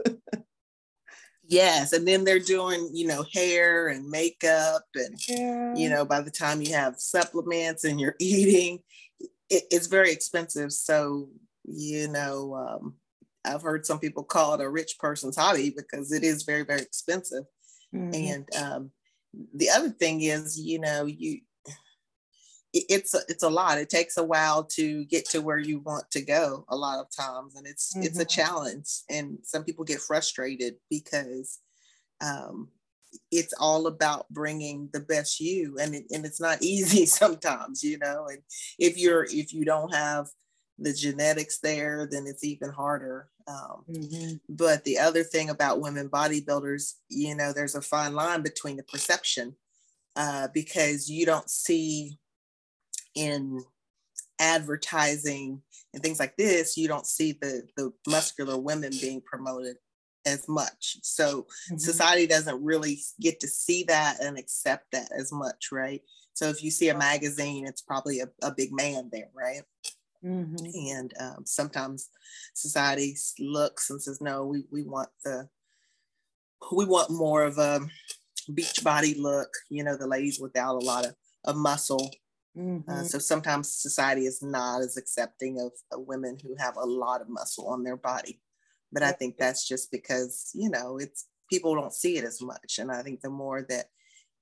yes, 1.49 1.93
and 1.93 2.07
then 2.07 2.25
they're 2.25 2.39
doing 2.39 2.91
you 2.93 3.07
know 3.07 3.25
hair 3.33 3.89
and 3.89 4.09
makeup 4.09 4.83
and 4.95 5.17
yeah. 5.29 5.75
you 5.75 5.89
know 5.89 6.05
by 6.05 6.21
the 6.21 6.31
time 6.31 6.61
you 6.61 6.75
have 6.75 6.99
supplements 6.99 7.85
and 7.85 8.01
you're 8.01 8.17
eating, 8.21 8.81
it, 9.49 9.63
it's 9.71 9.87
very 9.87 10.11
expensive. 10.11 10.73
So 10.73 11.29
you 11.65 12.09
know. 12.09 12.55
Um, 12.55 12.95
I've 13.45 13.63
heard 13.63 13.85
some 13.85 13.99
people 13.99 14.23
call 14.23 14.55
it 14.55 14.61
a 14.61 14.71
rich 14.71 14.99
person's 15.01 15.37
hobby 15.37 15.75
because 15.77 16.13
it 16.13 16.23
is 16.23 16.45
very, 16.45 16.63
very 16.63 16.81
expensive. 16.81 17.45
Mm-hmm. 17.95 18.15
And 18.15 18.49
um, 18.57 18.91
the 19.55 19.71
other 19.71 19.91
thing 19.91 20.23
is, 20.23 20.59
you 20.61 20.79
know, 20.79 21.07
you 21.07 21.41
it's 22.75 23.15
a, 23.15 23.21
it's 23.29 23.43
a 23.43 23.51
lot. 23.51 23.79
It 23.79 23.91
takes 23.91 24.17
a 24.17 24.25
while 24.25 24.65
to 24.65 25.05
get 25.05 25.29
to 25.31 25.43
where 25.43 25.59
you 25.59 25.81
want 25.81 26.11
to 26.13 26.23
go 26.23 26.65
a 26.69 26.77
lot 26.77 27.01
of 27.01 27.07
times, 27.15 27.55
and 27.55 27.67
it's 27.67 27.93
mm-hmm. 27.93 28.07
it's 28.07 28.19
a 28.19 28.25
mm-hmm. 28.25 28.29
challenge. 28.29 28.89
And 29.11 29.39
some 29.43 29.65
people 29.65 29.85
get 29.85 30.01
frustrated 30.01 30.77
because 30.89 31.59
um, 32.23 32.69
it's 33.31 33.53
all 33.61 33.87
about 33.87 34.29
bringing 34.31 34.89
the 34.93 35.01
best 35.01 35.39
you, 35.39 35.77
and 35.81 35.95
it, 35.95 36.05
and 36.13 36.25
it's 36.25 36.41
not 36.41 36.59
easy 36.63 37.05
sometimes, 37.05 37.83
you 37.83 37.99
know. 37.99 38.27
And 38.29 38.39
if 38.79 38.97
you're 38.97 39.25
if 39.25 39.53
you 39.53 39.65
don't 39.65 39.95
have 39.95 40.29
the 40.83 40.93
genetics 40.93 41.59
there, 41.59 42.09
then 42.11 42.25
it's 42.27 42.45
even 42.45 42.71
harder. 42.71 43.29
Um, 43.47 43.85
mm-hmm. 43.91 44.35
But 44.49 44.85
the 44.85 44.99
other 44.99 45.23
thing 45.23 45.51
about 45.51 45.81
women 45.81 46.09
bodybuilders, 46.09 46.95
you 47.09 47.35
know, 47.35 47.53
there's 47.53 47.75
a 47.75 47.83
fine 47.83 48.15
line 48.15 48.43
between 48.43 48.77
the 48.77 48.83
perception 48.85 49.57
uh, 50.17 50.49
because 50.53 51.11
you 51.11 51.27
don't 51.27 51.49
see 51.49 52.19
in 53.15 53.63
advertising 54.39 55.63
and 55.95 56.03
things 56.03 56.19
like 56.19 56.37
this, 56.37 56.77
you 56.77 56.89
don't 56.89 57.07
see 57.07 57.33
the 57.41 57.63
the 57.77 57.93
muscular 58.09 58.59
women 58.59 58.93
being 59.01 59.21
promoted 59.21 59.77
as 60.25 60.49
much. 60.49 60.99
So 61.03 61.43
mm-hmm. 61.43 61.77
society 61.79 62.27
doesn't 62.27 62.63
really 62.63 63.01
get 63.21 63.41
to 63.41 63.49
see 63.49 63.85
that 63.85 64.23
and 64.23 64.39
accept 64.39 64.87
that 64.93 65.11
as 65.17 65.33
much, 65.33 65.69
right? 65.73 66.03
So 66.35 66.49
if 66.49 66.63
you 66.63 66.71
see 66.71 66.89
a 66.89 66.97
magazine, 66.97 67.67
it's 67.67 67.83
probably 67.83 68.21
a, 68.21 68.29
a 68.43 68.53
big 68.53 68.73
man 68.73 69.11
there, 69.13 69.29
right? 69.35 69.63
Mm-hmm. 70.25 70.67
And 70.97 71.15
um, 71.21 71.45
sometimes 71.45 72.09
society 72.55 73.17
looks 73.39 73.91
and 73.91 74.01
says, 74.01 74.21
no, 74.21 74.47
we, 74.47 74.65
we 74.71 74.83
want 74.83 75.09
the, 75.25 75.49
we 76.73 76.85
want 76.85 77.11
more 77.11 77.43
of 77.43 77.59
a 77.59 77.81
beach 78.55 78.83
body 78.85 79.15
look, 79.19 79.49
you 79.69 79.85
know, 79.85 79.97
the 79.97 80.07
ladies 80.07 80.41
without 80.41 80.77
a 80.77 80.85
lot 80.85 81.07
of, 81.07 81.15
of 81.45 81.57
muscle. 81.57 82.11
Uh, 82.57 82.61
mm-hmm. 82.61 82.91
Uh, 82.91 83.03
so 83.03 83.19
sometimes 83.19 83.75
society 83.75 84.27
is 84.27 84.43
not 84.43 84.83
as 84.83 84.97
accepting 84.97 85.59
of, 85.61 85.73
of, 85.91 86.07
women 86.07 86.37
who 86.43 86.55
have 86.59 86.77
a 86.77 86.85
lot 86.85 87.21
of 87.21 87.29
muscle 87.29 87.67
on 87.69 87.83
their 87.83 87.97
body. 87.97 88.41
But 88.93 89.03
I 89.03 89.13
think 89.13 89.37
that's 89.39 89.67
just 89.67 89.91
because, 89.91 90.51
you 90.55 90.69
know, 90.69 90.99
it's 90.99 91.27
people 91.51 91.75
don't 91.75 91.95
see 91.95 92.19
it 92.19 92.25
as 92.25 92.43
much. 92.43 92.79
And 92.79 92.93
I 92.93 93.03
think 93.03 93.23
the 93.23 93.31
more 93.31 93.65
that 93.69 93.87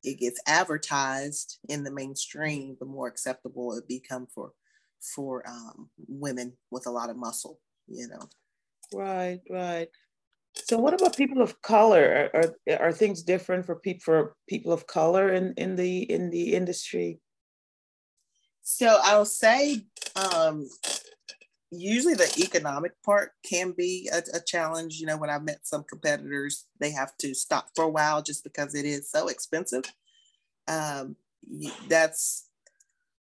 it 0.03 0.19
gets 0.19 0.41
advertised 0.47 1.59
in 1.69 1.85
the 1.85 1.91
mainstream, 1.91 2.77
the 2.81 2.87
more 2.87 3.07
acceptable 3.07 3.75
it 3.75 3.87
become 3.87 4.27
for 4.35 4.53
for 5.01 5.43
um, 5.49 5.91
women 6.09 6.57
with 6.71 6.87
a 6.87 6.91
lot 6.91 7.11
of 7.11 7.17
muscle, 7.17 7.61
you 7.89 8.09
know. 8.09 8.29
Right, 8.93 9.41
right. 9.51 9.89
So, 10.55 10.79
what 10.79 10.95
about 10.95 11.17
people 11.17 11.43
of 11.43 11.61
color? 11.63 12.31
Are, 12.35 12.55
are, 12.69 12.83
are 12.87 12.93
things 12.93 13.23
different 13.23 13.67
for 13.67 13.77
people 13.77 14.03
for 14.05 14.35
people 14.49 14.73
of 14.73 14.87
color 14.87 15.33
in, 15.33 15.55
in 15.57 15.77
the 15.77 16.03
in 16.11 16.31
the 16.31 16.55
industry? 16.55 17.21
So, 18.63 18.99
I'll 19.03 19.25
say 19.25 19.87
um, 20.17 20.69
usually 21.71 22.15
the 22.15 22.33
economic 22.39 22.93
part 23.05 23.33
can 23.49 23.73
be 23.77 24.11
a, 24.13 24.23
a, 24.35 24.41
challenge. 24.41 24.99
You 24.99 25.07
know, 25.07 25.17
when 25.17 25.31
I 25.31 25.39
met 25.39 25.61
some 25.67 25.85
competitors, 25.85 26.67
they 26.81 26.91
have 26.91 27.17
to 27.19 27.35
stop 27.35 27.69
for 27.75 27.85
a 27.85 27.89
while 27.89 28.23
just 28.23 28.45
because 28.45 28.75
it 28.75 28.85
is 28.85 29.11
so 29.11 29.29
expensive. 29.29 29.85
Um, 30.69 31.17
that's 31.89 32.50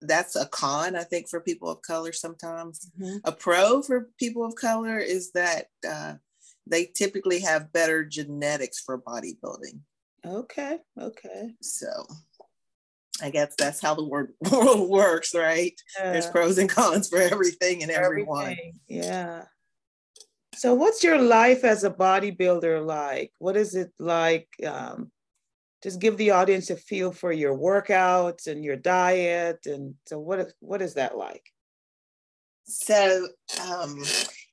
that's 0.01 0.37
a 0.37 0.47
con, 0.47 0.97
I 0.97 1.05
think, 1.05 1.29
for 1.29 1.41
people 1.41 1.71
of 1.71 1.83
color 1.83 2.13
sometimes. 2.13 2.91
Mm-hmm. 3.01 3.19
A 3.25 3.33
pro 3.33 3.83
for 3.83 4.09
people 4.19 4.45
of 4.45 4.55
color 4.55 4.99
is 4.99 5.33
that 5.33 5.67
uh, 5.89 6.15
they 6.67 6.87
typically 6.87 7.41
have 7.41 7.73
better 7.73 8.05
genetics 8.05 8.81
for 8.81 9.01
bodybuilding. 9.01 9.81
Okay, 10.25 10.79
okay. 11.01 11.55
So 11.63 11.87
I 13.23 13.31
guess 13.31 13.55
that's 13.57 13.81
how 13.81 13.95
the 13.95 14.05
word 14.05 14.35
world 14.51 14.89
works, 14.89 15.35
right? 15.35 15.79
Yeah. 15.99 16.13
There's 16.13 16.27
pros 16.27 16.59
and 16.59 16.69
cons 16.69 17.09
for 17.09 17.19
everything 17.19 17.83
and 17.83 17.91
everyone. 17.91 18.43
Everything. 18.43 18.81
Yeah. 18.89 19.45
So, 20.55 20.75
what's 20.75 21.05
your 21.05 21.21
life 21.21 21.65
as 21.65 21.85
a 21.85 21.91
bodybuilder 21.91 22.85
like? 22.85 23.33
What 23.39 23.57
is 23.57 23.75
it 23.75 23.93
like 23.99 24.49
um, 24.67 25.11
just 25.87 26.01
give 26.01 26.17
the 26.17 26.33
audience 26.33 26.69
a 26.71 26.77
feel 26.77 27.13
for 27.13 27.31
your 27.31 27.57
workouts 27.57 28.49
and 28.49 28.65
your 28.65 28.75
diet. 28.75 29.67
And 29.67 29.95
so, 30.05 30.19
what 30.19 30.53
what 30.59 30.83
is 30.83 30.95
that 30.95 31.17
like? 31.17 31.45
So, 32.65 33.29
um, 33.65 34.03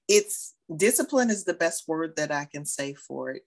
it's 0.07 0.53
discipline 0.77 1.31
is 1.31 1.43
the 1.43 1.55
best 1.55 1.87
word 1.87 2.17
that 2.17 2.31
I 2.31 2.45
can 2.45 2.67
say 2.67 2.93
for 2.93 3.31
it. 3.31 3.41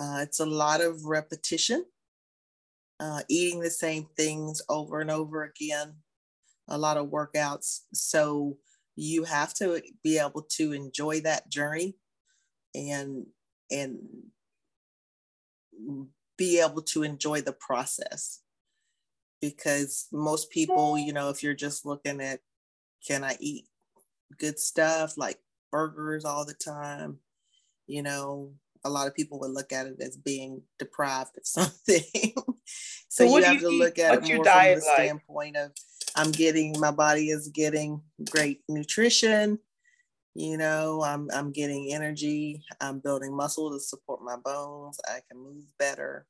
Uh, 0.00 0.20
it's 0.20 0.38
a 0.38 0.46
lot 0.46 0.80
of 0.80 1.06
repetition, 1.06 1.84
uh, 3.00 3.22
eating 3.28 3.58
the 3.58 3.70
same 3.70 4.06
things 4.16 4.62
over 4.68 5.00
and 5.00 5.10
over 5.10 5.42
again, 5.42 5.94
a 6.68 6.78
lot 6.78 6.98
of 6.98 7.08
workouts. 7.08 7.80
So 7.92 8.58
you 8.94 9.24
have 9.24 9.54
to 9.54 9.82
be 10.04 10.18
able 10.18 10.46
to 10.50 10.72
enjoy 10.72 11.22
that 11.22 11.50
journey 11.50 11.96
and 12.76 13.26
and 13.72 13.98
be 16.38 16.60
able 16.60 16.80
to 16.82 17.02
enjoy 17.02 17.42
the 17.42 17.52
process. 17.52 18.40
Because 19.40 20.06
most 20.10 20.50
people 20.50 20.98
you 20.98 21.12
know 21.12 21.28
if 21.28 21.42
you're 21.42 21.54
just 21.54 21.84
looking 21.86 22.20
at 22.20 22.40
can 23.06 23.22
i 23.22 23.36
eat 23.38 23.66
good 24.38 24.58
stuff 24.58 25.16
like 25.16 25.38
burgers 25.70 26.24
all 26.24 26.46
the 26.46 26.54
time? 26.54 27.18
You 27.86 28.02
know 28.02 28.52
a 28.84 28.90
lot 28.90 29.06
of 29.06 29.14
people 29.14 29.40
would 29.40 29.50
look 29.50 29.72
at 29.72 29.86
it 29.86 30.00
as 30.00 30.16
being 30.16 30.62
deprived 30.78 31.36
of 31.36 31.46
something. 31.46 32.32
So, 33.08 33.24
you 33.24 33.42
have 33.42 33.54
you 33.54 33.60
to 33.60 33.68
look 33.70 33.98
at 33.98 34.10
What's 34.10 34.30
it 34.30 34.36
more 34.36 34.44
from 34.44 34.52
the 34.52 34.74
like? 34.74 34.94
standpoint 34.94 35.56
of 35.56 35.72
i'm 36.16 36.30
getting 36.30 36.78
my 36.78 36.90
body 36.90 37.30
is 37.30 37.48
getting 37.48 38.00
great 38.30 38.60
nutrition 38.68 39.58
you 40.38 40.56
know 40.56 41.02
i'm 41.02 41.28
i'm 41.34 41.50
getting 41.50 41.92
energy 41.92 42.62
i'm 42.80 43.00
building 43.00 43.34
muscle 43.34 43.72
to 43.72 43.80
support 43.80 44.22
my 44.22 44.36
bones 44.36 45.00
i 45.08 45.18
can 45.28 45.36
move 45.36 45.64
better 45.80 46.26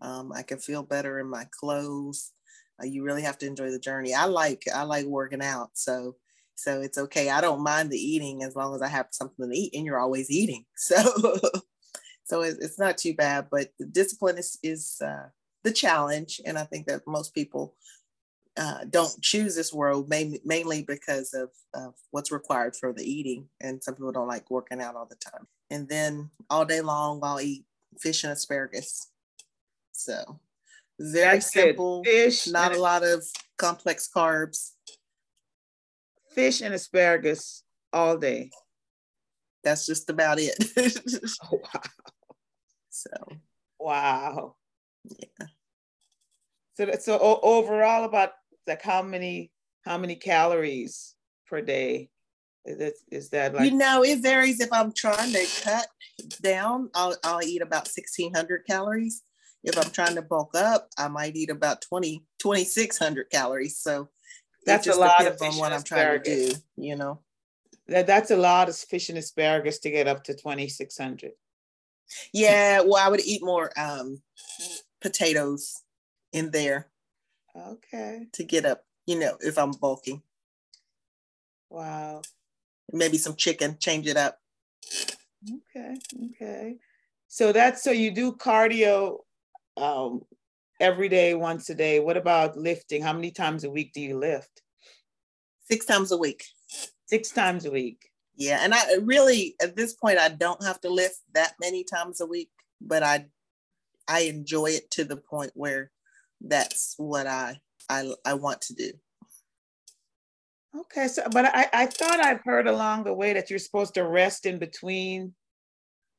um, 0.00 0.32
i 0.32 0.42
can 0.42 0.58
feel 0.58 0.82
better 0.82 1.20
in 1.20 1.28
my 1.28 1.46
clothes 1.60 2.32
uh, 2.82 2.86
you 2.86 3.04
really 3.04 3.22
have 3.22 3.38
to 3.38 3.46
enjoy 3.46 3.70
the 3.70 3.78
journey. 3.78 4.14
I 4.14 4.24
like 4.24 4.64
i 4.74 4.82
like 4.82 5.06
working 5.06 5.42
out 5.42 5.70
so 5.74 6.16
so 6.56 6.80
it's 6.80 6.98
okay 6.98 7.30
i 7.30 7.40
don't 7.40 7.62
mind 7.62 7.90
the 7.90 7.96
eating 7.96 8.42
as 8.42 8.56
long 8.56 8.74
as 8.74 8.82
i 8.82 8.88
have 8.88 9.06
something 9.12 9.48
to 9.48 9.56
eat 9.56 9.72
and 9.74 9.86
you're 9.86 10.00
always 10.00 10.30
eating 10.30 10.64
so 10.76 11.00
so 12.24 12.40
it's 12.42 12.80
not 12.80 12.98
too 12.98 13.14
bad 13.14 13.46
but 13.48 13.68
the 13.78 13.86
discipline 13.86 14.38
is 14.38 14.58
is 14.64 15.00
uh, 15.04 15.28
the 15.62 15.72
challenge 15.72 16.40
and 16.44 16.58
i 16.58 16.64
think 16.64 16.86
that 16.88 17.02
most 17.06 17.32
people 17.32 17.76
uh, 18.56 18.84
don't 18.88 19.20
choose 19.22 19.54
this 19.54 19.72
world 19.72 20.08
mainly, 20.08 20.40
mainly 20.44 20.82
because 20.82 21.32
of, 21.34 21.50
of 21.74 21.94
what's 22.10 22.30
required 22.30 22.76
for 22.76 22.92
the 22.92 23.04
eating. 23.04 23.48
And 23.60 23.82
some 23.82 23.94
people 23.94 24.12
don't 24.12 24.28
like 24.28 24.50
working 24.50 24.80
out 24.80 24.94
all 24.94 25.06
the 25.06 25.16
time. 25.16 25.46
And 25.70 25.88
then 25.88 26.30
all 26.50 26.64
day 26.64 26.80
long, 26.80 27.20
I'll 27.22 27.40
eat 27.40 27.64
fish 27.98 28.24
and 28.24 28.32
asparagus. 28.32 29.08
So 29.92 30.40
very 30.98 31.36
That's 31.36 31.52
simple, 31.52 32.04
fish, 32.04 32.46
not 32.46 32.74
a 32.74 32.80
lot 32.80 33.02
of 33.02 33.24
complex 33.56 34.08
carbs. 34.14 34.72
Fish 36.32 36.60
and 36.60 36.74
asparagus 36.74 37.62
all 37.92 38.16
day. 38.16 38.50
That's 39.64 39.86
just 39.86 40.10
about 40.10 40.38
it. 40.40 40.54
oh, 41.44 41.60
wow. 41.62 41.82
So, 42.90 43.10
wow. 43.78 44.54
Yeah. 45.04 45.46
So, 46.74 46.90
so 47.00 47.40
overall, 47.42 48.04
about 48.04 48.32
like 48.66 48.82
how 48.82 49.02
many 49.02 49.50
how 49.84 49.98
many 49.98 50.14
calories 50.14 51.14
per 51.46 51.60
day? 51.60 52.08
Is 52.64 52.78
that, 52.78 52.92
is 53.10 53.28
that 53.30 53.54
like 53.54 53.70
you 53.70 53.76
know 53.76 54.04
it 54.04 54.20
varies. 54.20 54.60
If 54.60 54.72
i'm 54.72 54.92
trying 54.92 55.32
to 55.32 55.46
cut 55.62 55.88
down 56.40 56.90
i'll, 56.94 57.16
I'll 57.24 57.42
eat 57.42 57.60
about 57.60 57.88
1600 57.88 58.64
calories. 58.68 59.22
If 59.64 59.76
i'm 59.76 59.90
trying 59.90 60.14
to 60.14 60.22
bulk 60.22 60.54
up 60.54 60.88
i 60.96 61.08
might 61.08 61.34
eat 61.34 61.50
about 61.50 61.82
20 61.82 62.24
2600 62.38 63.30
calories. 63.30 63.78
So 63.78 64.08
that's 64.64 64.86
a 64.86 64.94
lot 64.94 65.26
of 65.26 65.42
on 65.42 65.56
what 65.58 65.72
i'm 65.72 65.82
trying 65.82 66.22
to 66.22 66.52
do 66.52 66.54
you 66.76 66.94
know? 66.94 67.20
That, 67.88 68.06
that's 68.06 68.30
a 68.30 68.36
lot 68.36 68.68
of 68.68 68.76
fish 68.76 69.08
and 69.08 69.18
asparagus 69.18 69.80
to 69.80 69.90
get 69.90 70.06
up 70.06 70.22
to 70.24 70.34
2600 70.34 71.32
yeah 72.32 72.80
well 72.80 73.04
i 73.04 73.08
would 73.08 73.24
eat 73.24 73.42
more 73.42 73.72
um 73.76 74.22
potatoes 75.00 75.82
in 76.32 76.52
there 76.52 76.91
Okay. 77.56 78.26
To 78.32 78.44
get 78.44 78.64
up, 78.64 78.84
you 79.06 79.18
know, 79.18 79.36
if 79.40 79.58
I'm 79.58 79.72
bulking. 79.72 80.22
Wow. 81.70 82.22
Maybe 82.92 83.18
some 83.18 83.36
chicken, 83.36 83.76
change 83.78 84.06
it 84.06 84.16
up. 84.16 84.38
Okay. 85.44 85.96
Okay. 86.30 86.76
So 87.28 87.52
that's 87.52 87.82
so 87.82 87.90
you 87.90 88.10
do 88.10 88.32
cardio 88.32 89.18
um, 89.76 90.22
every 90.80 91.08
day, 91.08 91.34
once 91.34 91.70
a 91.70 91.74
day. 91.74 92.00
What 92.00 92.16
about 92.16 92.56
lifting? 92.56 93.02
How 93.02 93.12
many 93.12 93.30
times 93.30 93.64
a 93.64 93.70
week 93.70 93.92
do 93.94 94.00
you 94.00 94.18
lift? 94.18 94.62
Six 95.70 95.86
times 95.86 96.12
a 96.12 96.18
week. 96.18 96.44
Six 97.06 97.30
times 97.30 97.64
a 97.64 97.70
week. 97.70 98.10
Yeah. 98.36 98.60
And 98.62 98.74
I 98.74 98.96
really, 99.02 99.54
at 99.62 99.76
this 99.76 99.94
point, 99.94 100.18
I 100.18 100.28
don't 100.28 100.62
have 100.64 100.80
to 100.82 100.90
lift 100.90 101.20
that 101.34 101.54
many 101.60 101.84
times 101.84 102.20
a 102.20 102.26
week, 102.26 102.50
but 102.80 103.02
I, 103.02 103.26
I 104.08 104.20
enjoy 104.20 104.66
it 104.66 104.90
to 104.92 105.04
the 105.04 105.16
point 105.16 105.52
where 105.54 105.90
that's 106.46 106.94
what 106.96 107.26
I 107.26 107.58
I 107.88 108.12
I 108.24 108.34
want 108.34 108.60
to 108.62 108.74
do. 108.74 108.92
Okay, 110.74 111.06
so 111.08 111.22
but 111.30 111.44
I, 111.44 111.68
I 111.72 111.86
thought 111.86 112.24
I've 112.24 112.40
heard 112.44 112.66
along 112.66 113.04
the 113.04 113.12
way 113.12 113.34
that 113.34 113.50
you're 113.50 113.58
supposed 113.58 113.94
to 113.94 114.04
rest 114.04 114.46
in 114.46 114.58
between 114.58 115.34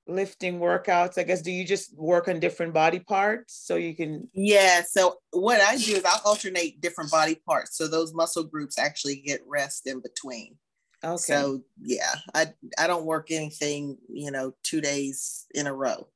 lifting 0.08 0.60
workouts. 0.60 1.18
I 1.18 1.24
guess 1.24 1.42
do 1.42 1.52
you 1.52 1.66
just 1.66 1.98
work 1.98 2.28
on 2.28 2.40
different 2.40 2.74
body 2.74 3.00
parts 3.00 3.56
so 3.66 3.76
you 3.76 3.96
can 3.96 4.30
Yeah, 4.34 4.84
so 4.88 5.16
what 5.32 5.62
I 5.62 5.78
do 5.78 5.94
is 5.96 6.06
I'll 6.06 6.22
alternate 6.26 6.82
different 6.82 7.10
body 7.10 7.36
parts 7.48 7.78
so 7.78 7.88
those 7.88 8.14
muscle 8.14 8.44
groups 8.44 8.78
actually 8.78 9.18
get 9.18 9.42
rest 9.48 9.88
in 9.88 10.02
between. 10.02 10.56
Okay. 11.04 11.18
So 11.18 11.64
yeah, 11.82 12.14
I 12.34 12.48
I 12.78 12.88
don't 12.88 13.06
work 13.06 13.32
anything, 13.32 13.98
you 14.08 14.32
know, 14.32 14.54
2 14.64 14.82
days 14.82 15.46
in 15.56 15.68
a 15.68 15.74
row. 15.74 16.08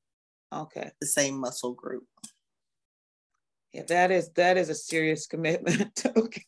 Okay. 0.53 0.91
The 1.01 1.07
same 1.07 1.37
muscle 1.39 1.73
group. 1.73 2.03
Yeah, 3.77 3.83
that 3.89 4.11
is 4.11 4.29
that 4.29 4.57
is 4.57 4.69
a 4.69 4.75
serious 4.75 5.27
commitment. 5.27 6.03
okay. 6.17 6.45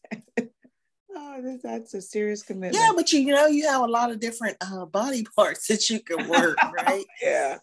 Oh, 1.15 1.59
that's 1.63 1.93
a 1.93 2.01
serious 2.01 2.41
commitment. 2.41 2.75
Yeah, 2.75 2.91
but 2.95 3.11
you, 3.13 3.19
you 3.19 3.35
know, 3.35 3.45
you 3.45 3.67
have 3.67 3.81
a 3.81 3.87
lot 3.87 4.09
of 4.09 4.19
different 4.19 4.57
uh, 4.61 4.85
body 4.85 5.23
parts 5.35 5.67
that 5.67 5.89
you 5.89 5.99
can 5.99 6.27
work, 6.27 6.57
right? 6.73 7.05
yeah. 7.21 7.59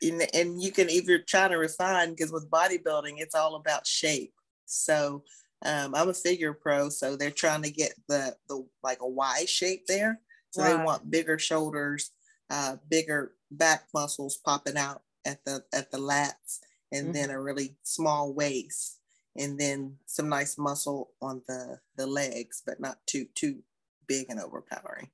And, 0.00 0.22
and 0.32 0.62
you 0.62 0.70
can, 0.70 0.88
if 0.88 1.06
you're 1.06 1.18
to 1.18 1.56
refine, 1.56 2.10
because 2.10 2.30
with 2.30 2.48
bodybuilding, 2.48 3.14
it's 3.16 3.34
all 3.34 3.56
about 3.56 3.88
shape. 3.88 4.32
So 4.66 5.24
um, 5.64 5.96
I'm 5.96 6.08
a 6.08 6.14
figure 6.14 6.52
pro, 6.52 6.88
so 6.88 7.16
they're 7.16 7.32
trying 7.32 7.62
to 7.62 7.72
get 7.72 7.94
the 8.08 8.36
the 8.48 8.64
like 8.84 8.98
a 9.00 9.08
Y 9.08 9.46
shape 9.48 9.86
there. 9.88 10.20
So 10.50 10.62
right. 10.62 10.76
they 10.76 10.84
want 10.84 11.10
bigger 11.10 11.40
shoulders, 11.40 12.12
uh, 12.50 12.76
bigger 12.88 13.32
back 13.50 13.86
muscles 13.92 14.36
popping 14.36 14.76
out 14.76 15.02
at 15.26 15.44
the 15.44 15.64
at 15.74 15.90
the 15.90 15.98
lats, 15.98 16.60
and 16.92 17.06
mm-hmm. 17.06 17.12
then 17.14 17.30
a 17.30 17.42
really 17.42 17.76
small 17.82 18.32
waist 18.32 18.97
and 19.38 19.58
then 19.58 19.96
some 20.06 20.28
nice 20.28 20.58
muscle 20.58 21.10
on 21.22 21.42
the 21.48 21.78
the 21.96 22.06
legs, 22.06 22.62
but 22.66 22.80
not 22.80 22.98
too 23.06 23.26
too 23.34 23.62
big 24.06 24.26
and 24.28 24.40
overpowering. 24.40 25.08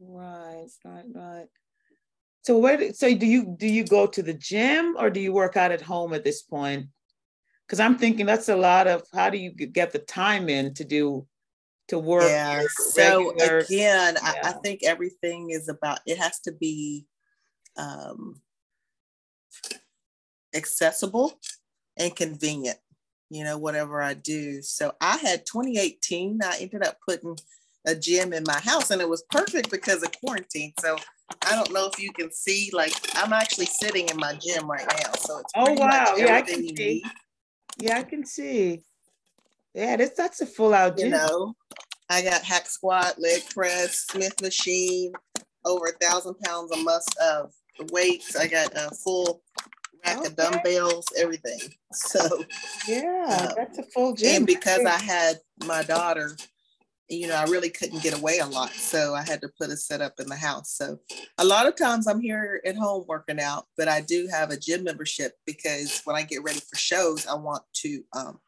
Right, 0.00 0.68
right, 0.84 1.04
right. 1.14 1.48
So 2.42 2.58
where 2.58 2.92
so 2.92 3.14
do 3.14 3.26
you 3.26 3.56
do 3.58 3.66
you 3.66 3.84
go 3.84 4.06
to 4.06 4.22
the 4.22 4.34
gym 4.34 4.96
or 4.98 5.10
do 5.10 5.20
you 5.20 5.32
work 5.32 5.56
out 5.56 5.72
at 5.72 5.80
home 5.80 6.12
at 6.12 6.24
this 6.24 6.42
point? 6.42 6.86
Because 7.66 7.80
I'm 7.80 7.98
thinking 7.98 8.26
that's 8.26 8.48
a 8.48 8.56
lot 8.56 8.86
of 8.86 9.02
how 9.12 9.30
do 9.30 9.38
you 9.38 9.50
get 9.50 9.92
the 9.92 9.98
time 9.98 10.48
in 10.48 10.74
to 10.74 10.84
do 10.84 11.26
to 11.88 11.98
work? 11.98 12.24
Yeah. 12.24 12.62
So 12.92 13.32
regular, 13.32 13.58
again, 13.58 14.14
yeah. 14.14 14.42
I, 14.44 14.50
I, 14.50 14.52
think 14.62 14.84
everything 14.84 15.50
is 15.50 15.68
about 15.68 16.00
it 16.06 16.18
has 16.18 16.38
to 16.40 16.52
be 16.52 17.06
um, 17.76 18.40
accessible 20.54 21.40
and 21.96 22.14
convenient 22.14 22.78
you 23.30 23.44
know, 23.44 23.58
whatever 23.58 24.00
I 24.00 24.14
do. 24.14 24.62
So 24.62 24.92
I 25.00 25.16
had 25.16 25.46
2018, 25.46 26.40
I 26.42 26.58
ended 26.60 26.86
up 26.86 26.98
putting 27.06 27.36
a 27.86 27.94
gym 27.94 28.32
in 28.32 28.44
my 28.46 28.58
house 28.58 28.90
and 28.90 29.00
it 29.00 29.08
was 29.08 29.24
perfect 29.30 29.70
because 29.70 30.02
of 30.02 30.12
quarantine. 30.20 30.72
So 30.80 30.96
I 31.44 31.54
don't 31.54 31.72
know 31.72 31.88
if 31.92 32.00
you 32.00 32.12
can 32.12 32.32
see, 32.32 32.70
like, 32.72 32.92
I'm 33.14 33.32
actually 33.32 33.66
sitting 33.66 34.08
in 34.08 34.16
my 34.16 34.34
gym 34.34 34.68
right 34.68 34.86
now. 34.86 35.12
So 35.18 35.38
it's 35.38 35.52
oh, 35.56 35.72
wow. 35.72 36.14
Yeah, 36.16 36.36
I 36.36 36.42
can 36.42 36.62
see. 36.62 36.72
Need. 36.72 37.02
Yeah, 37.78 37.98
I 37.98 38.02
can 38.02 38.24
see. 38.24 38.82
Yeah, 39.74 39.96
this, 39.96 40.10
that's 40.10 40.40
a 40.40 40.46
full 40.46 40.72
out 40.72 40.96
gym. 40.96 41.06
You 41.06 41.12
know, 41.12 41.54
I 42.08 42.22
got 42.22 42.42
hack 42.42 42.66
squat, 42.66 43.18
leg 43.18 43.42
press, 43.50 44.06
Smith 44.10 44.40
machine, 44.40 45.12
over 45.64 45.86
a 45.86 46.04
thousand 46.04 46.34
pounds 46.44 46.72
of 46.72 46.82
must 46.84 47.14
of 47.20 47.52
weights. 47.90 48.36
I 48.36 48.46
got 48.46 48.72
a 48.74 48.90
full 48.94 49.42
rack 50.04 50.18
okay. 50.18 50.26
of 50.26 50.36
dumbbells, 50.36 51.06
everything. 51.16 51.60
So 51.92 52.44
yeah, 52.88 53.48
um, 53.48 53.54
that's 53.56 53.78
a 53.78 53.82
full 53.84 54.14
gym. 54.14 54.36
And 54.36 54.46
because 54.46 54.84
I 54.84 54.98
had 54.98 55.40
my 55.64 55.82
daughter 55.82 56.36
you 57.08 57.28
know, 57.28 57.36
I 57.36 57.44
really 57.44 57.70
couldn't 57.70 58.02
get 58.02 58.18
away 58.18 58.38
a 58.38 58.46
lot. 58.46 58.70
So 58.70 59.14
I 59.14 59.22
had 59.22 59.40
to 59.42 59.50
put 59.60 59.70
a 59.70 59.76
setup 59.76 60.14
in 60.18 60.28
the 60.28 60.36
house. 60.36 60.72
So 60.72 60.98
a 61.38 61.44
lot 61.44 61.66
of 61.66 61.76
times 61.76 62.06
I'm 62.06 62.20
here 62.20 62.60
at 62.64 62.76
home 62.76 63.04
working 63.06 63.40
out, 63.40 63.66
but 63.76 63.88
I 63.88 64.00
do 64.00 64.28
have 64.30 64.50
a 64.50 64.56
gym 64.56 64.84
membership 64.84 65.34
because 65.46 66.00
when 66.04 66.16
I 66.16 66.22
get 66.22 66.42
ready 66.42 66.60
for 66.60 66.76
shows, 66.76 67.26
I 67.26 67.34
want 67.34 67.62
to 67.74 68.02
um, 68.12 68.40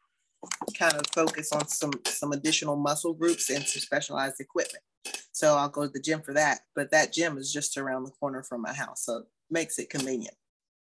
kind 0.77 0.93
of 0.95 1.03
focus 1.13 1.51
on 1.51 1.67
some 1.67 1.91
some 2.05 2.31
additional 2.31 2.75
muscle 2.75 3.13
groups 3.13 3.49
and 3.49 3.63
some 3.63 3.81
specialized 3.81 4.39
equipment. 4.39 4.83
So 5.31 5.55
I'll 5.55 5.69
go 5.69 5.83
to 5.83 5.89
the 5.89 6.01
gym 6.01 6.21
for 6.21 6.33
that. 6.33 6.59
But 6.75 6.91
that 6.91 7.13
gym 7.13 7.37
is 7.37 7.53
just 7.53 7.77
around 7.77 8.03
the 8.03 8.11
corner 8.11 8.43
from 8.43 8.61
my 8.61 8.73
house. 8.73 9.05
So 9.05 9.17
it 9.19 9.25
makes 9.49 9.79
it 9.79 9.89
convenient. 9.89 10.35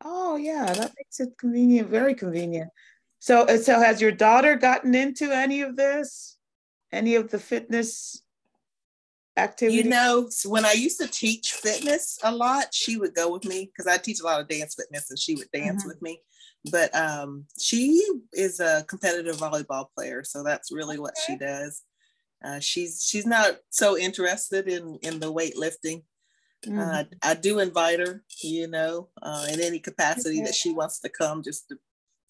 Oh 0.05 0.37
yeah, 0.37 0.67
that 0.67 0.93
makes 0.97 1.21
it 1.21 1.39
convenient, 1.39 1.89
very 1.89 2.15
convenient. 2.15 2.71
So 3.19 3.43
uh, 3.43 3.59
so 3.59 3.81
has 3.81 4.01
your 4.01 4.13
daughter 4.13 4.57
gotten 4.57 4.95
into 4.95 5.33
any 5.33 5.63
of 5.63 5.77
this? 5.77 6.37
Any 6.93 7.15
of 7.17 7.31
the 7.31 7.39
fitness 7.39 8.23
activities? 9.37 9.85
You 9.85 9.91
know, 9.91 10.31
when 10.45 10.65
I 10.65 10.73
used 10.73 11.01
to 11.01 11.09
teach 11.09 11.53
fitness 11.53 12.19
a 12.23 12.35
lot, 12.35 12.67
she 12.73 12.97
would 12.97 13.15
go 13.15 13.33
with 13.33 13.45
me 13.45 13.67
because 13.67 13.87
I 13.87 13.99
teach 13.99 14.21
a 14.21 14.25
lot 14.25 14.41
of 14.41 14.49
dance 14.49 14.75
fitness 14.75 15.11
and 15.11 15.19
she 15.19 15.35
would 15.35 15.51
dance 15.53 15.83
mm-hmm. 15.83 15.89
with 15.89 16.03
me. 16.03 16.21
But 16.71 16.95
um, 16.95 17.45
she 17.59 18.05
is 18.33 18.61
a 18.61 18.85
competitive 18.89 19.37
volleyball 19.37 19.87
player, 19.95 20.25
so 20.25 20.43
that's 20.43 20.73
really 20.73 20.95
okay. 20.97 21.01
what 21.01 21.15
she 21.27 21.37
does. 21.37 21.83
Uh, 22.45 22.61
she's 22.61 23.03
she's 23.05 23.27
not 23.27 23.57
so 23.71 23.97
interested 23.97 24.69
in 24.69 24.99
in 25.03 25.21
the 25.21 25.33
weightlifting. 25.33 26.03
Mm-hmm. 26.67 26.79
Uh, 26.79 27.05
I 27.23 27.35
do 27.35 27.59
invite 27.59 28.01
her, 28.01 28.23
you 28.43 28.69
know, 28.69 29.09
uh, 29.23 29.47
in 29.53 29.61
any 29.61 29.79
capacity 29.79 30.39
okay. 30.39 30.47
that 30.47 30.55
she 30.55 30.73
wants 30.73 31.01
to 31.01 31.09
come, 31.09 31.43
just 31.43 31.69
to, 31.69 31.79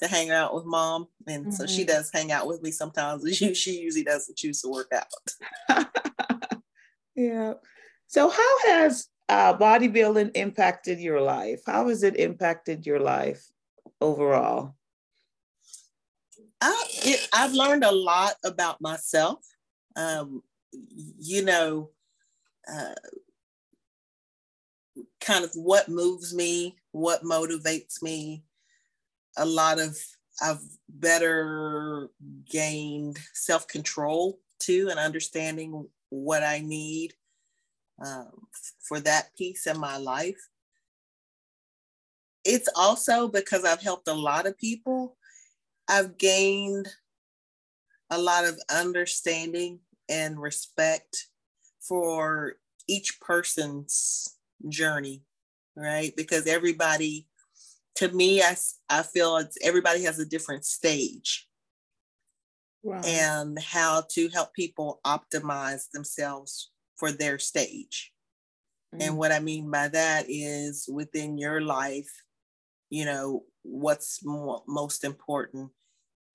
to 0.00 0.08
hang 0.08 0.30
out 0.30 0.54
with 0.54 0.64
mom, 0.64 1.08
and 1.26 1.46
mm-hmm. 1.46 1.52
so 1.52 1.66
she 1.66 1.82
mm-hmm. 1.82 1.88
does 1.88 2.10
hang 2.12 2.32
out 2.32 2.46
with 2.46 2.62
me 2.62 2.70
sometimes. 2.70 3.24
She 3.36 3.54
she 3.54 3.80
usually 3.80 4.04
doesn't 4.04 4.36
choose 4.36 4.60
to 4.62 4.68
work 4.68 4.92
out. 4.92 5.86
yeah. 7.16 7.54
So 8.06 8.28
how 8.28 8.58
has 8.66 9.08
uh, 9.28 9.56
bodybuilding 9.56 10.32
impacted 10.34 11.00
your 11.00 11.20
life? 11.20 11.62
How 11.66 11.88
has 11.88 12.02
it 12.02 12.16
impacted 12.16 12.86
your 12.86 13.00
life 13.00 13.44
overall? 14.00 14.76
I, 16.60 16.84
it, 16.88 17.28
I've 17.32 17.52
learned 17.52 17.84
a 17.84 17.92
lot 17.92 18.34
about 18.44 18.80
myself 18.80 19.44
um, 19.96 20.42
you 21.18 21.42
know, 21.42 21.90
uh, 22.72 22.94
kind 25.26 25.44
of 25.44 25.50
what 25.54 25.88
moves 25.88 26.32
me, 26.32 26.76
what 26.92 27.24
motivates 27.24 28.00
me. 28.00 28.44
A 29.36 29.44
lot 29.44 29.80
of 29.80 29.98
I've 30.40 30.60
better 30.88 32.08
gained 32.50 33.18
self 33.34 33.66
control 33.66 34.38
too, 34.58 34.88
and 34.90 34.98
understanding 34.98 35.88
what 36.10 36.42
I 36.42 36.60
need 36.60 37.14
um, 38.04 38.46
for 38.86 39.00
that 39.00 39.34
piece 39.36 39.66
in 39.66 39.78
my 39.78 39.96
life. 39.96 40.38
It's 42.44 42.68
also 42.76 43.26
because 43.26 43.64
I've 43.64 43.82
helped 43.82 44.08
a 44.08 44.14
lot 44.14 44.46
of 44.46 44.56
people. 44.56 45.16
I've 45.88 46.16
gained 46.18 46.88
a 48.10 48.18
lot 48.18 48.44
of 48.44 48.60
understanding 48.70 49.80
and 50.08 50.40
respect 50.40 51.28
for 51.80 52.56
each 52.86 53.20
person's 53.20 54.35
journey, 54.68 55.22
right? 55.76 56.12
Because 56.16 56.46
everybody, 56.46 57.26
to 57.96 58.08
me, 58.08 58.42
I, 58.42 58.56
I 58.88 59.02
feel 59.02 59.36
it's 59.36 59.58
everybody 59.62 60.04
has 60.04 60.18
a 60.18 60.26
different 60.26 60.64
stage. 60.64 61.46
Right. 62.84 63.04
And 63.04 63.58
how 63.58 64.04
to 64.12 64.28
help 64.28 64.54
people 64.54 65.00
optimize 65.04 65.90
themselves 65.92 66.70
for 66.96 67.10
their 67.10 67.38
stage. 67.38 68.12
Mm-hmm. 68.94 69.02
And 69.02 69.14
mm. 69.14 69.16
what 69.16 69.32
I 69.32 69.40
mean 69.40 69.70
by 69.70 69.88
that 69.88 70.26
is 70.28 70.88
within 70.92 71.36
your 71.36 71.60
life, 71.60 72.10
you 72.90 73.04
know, 73.04 73.42
what's 73.62 74.24
more, 74.24 74.62
most 74.68 75.02
important 75.02 75.70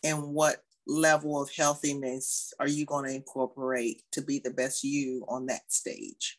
and 0.04 0.34
what 0.34 0.58
level 0.88 1.42
of 1.42 1.50
healthiness 1.56 2.54
are 2.60 2.68
you 2.68 2.86
going 2.86 3.06
to 3.06 3.16
incorporate 3.16 4.02
to 4.12 4.22
be 4.22 4.40
the 4.40 4.52
best 4.52 4.84
you 4.84 5.24
on 5.30 5.46
that 5.46 5.72
stage? 5.72 6.38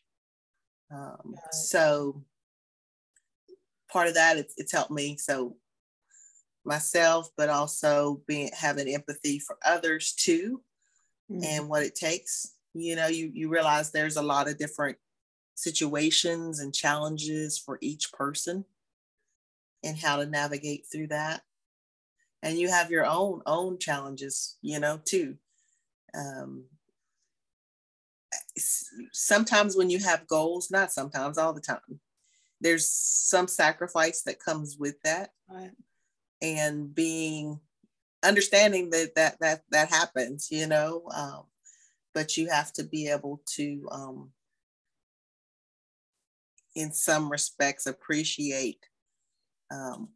Um, 0.93 1.35
so 1.51 2.23
part 3.91 4.07
of 4.07 4.15
that 4.15 4.37
it's, 4.37 4.53
it's 4.57 4.71
helped 4.71 4.91
me. 4.91 5.17
So 5.17 5.55
myself 6.65 7.29
but 7.35 7.49
also 7.49 8.21
being 8.25 8.49
having 8.57 8.87
empathy 8.87 9.37
for 9.37 9.57
others 9.65 10.13
too 10.13 10.61
mm-hmm. 11.31 11.43
and 11.43 11.69
what 11.69 11.83
it 11.83 11.95
takes. 11.95 12.53
You 12.73 12.95
know 12.95 13.07
you 13.07 13.31
you 13.33 13.49
realize 13.49 13.91
there's 13.91 14.17
a 14.17 14.21
lot 14.21 14.47
of 14.47 14.57
different 14.57 14.97
situations 15.55 16.59
and 16.59 16.73
challenges 16.73 17.57
for 17.57 17.77
each 17.81 18.11
person 18.11 18.65
and 19.83 19.97
how 19.97 20.17
to 20.17 20.25
navigate 20.25 20.85
through 20.91 21.07
that. 21.07 21.41
And 22.41 22.57
you 22.57 22.69
have 22.69 22.89
your 22.89 23.05
own 23.05 23.41
own 23.45 23.77
challenges 23.77 24.57
you 24.61 24.79
know 24.79 24.99
too. 25.03 25.37
Um, 26.15 26.65
sometimes 29.11 29.75
when 29.75 29.89
you 29.89 29.99
have 29.99 30.27
goals 30.27 30.71
not 30.71 30.91
sometimes 30.91 31.37
all 31.37 31.53
the 31.53 31.61
time 31.61 31.99
there's 32.61 32.89
some 32.89 33.47
sacrifice 33.47 34.21
that 34.23 34.39
comes 34.39 34.77
with 34.79 34.95
that 35.03 35.31
right. 35.49 35.71
and 36.41 36.95
being 36.95 37.59
understanding 38.23 38.89
that 38.89 39.13
that 39.15 39.37
that 39.39 39.61
that 39.71 39.89
happens 39.89 40.47
you 40.49 40.65
know 40.65 41.03
um, 41.13 41.43
but 42.13 42.37
you 42.37 42.49
have 42.49 42.71
to 42.71 42.83
be 42.83 43.09
able 43.09 43.41
to 43.45 43.87
um, 43.91 44.31
in 46.75 46.91
some 46.91 47.29
respects 47.29 47.85
appreciate 47.85 48.85
um, 49.71 50.09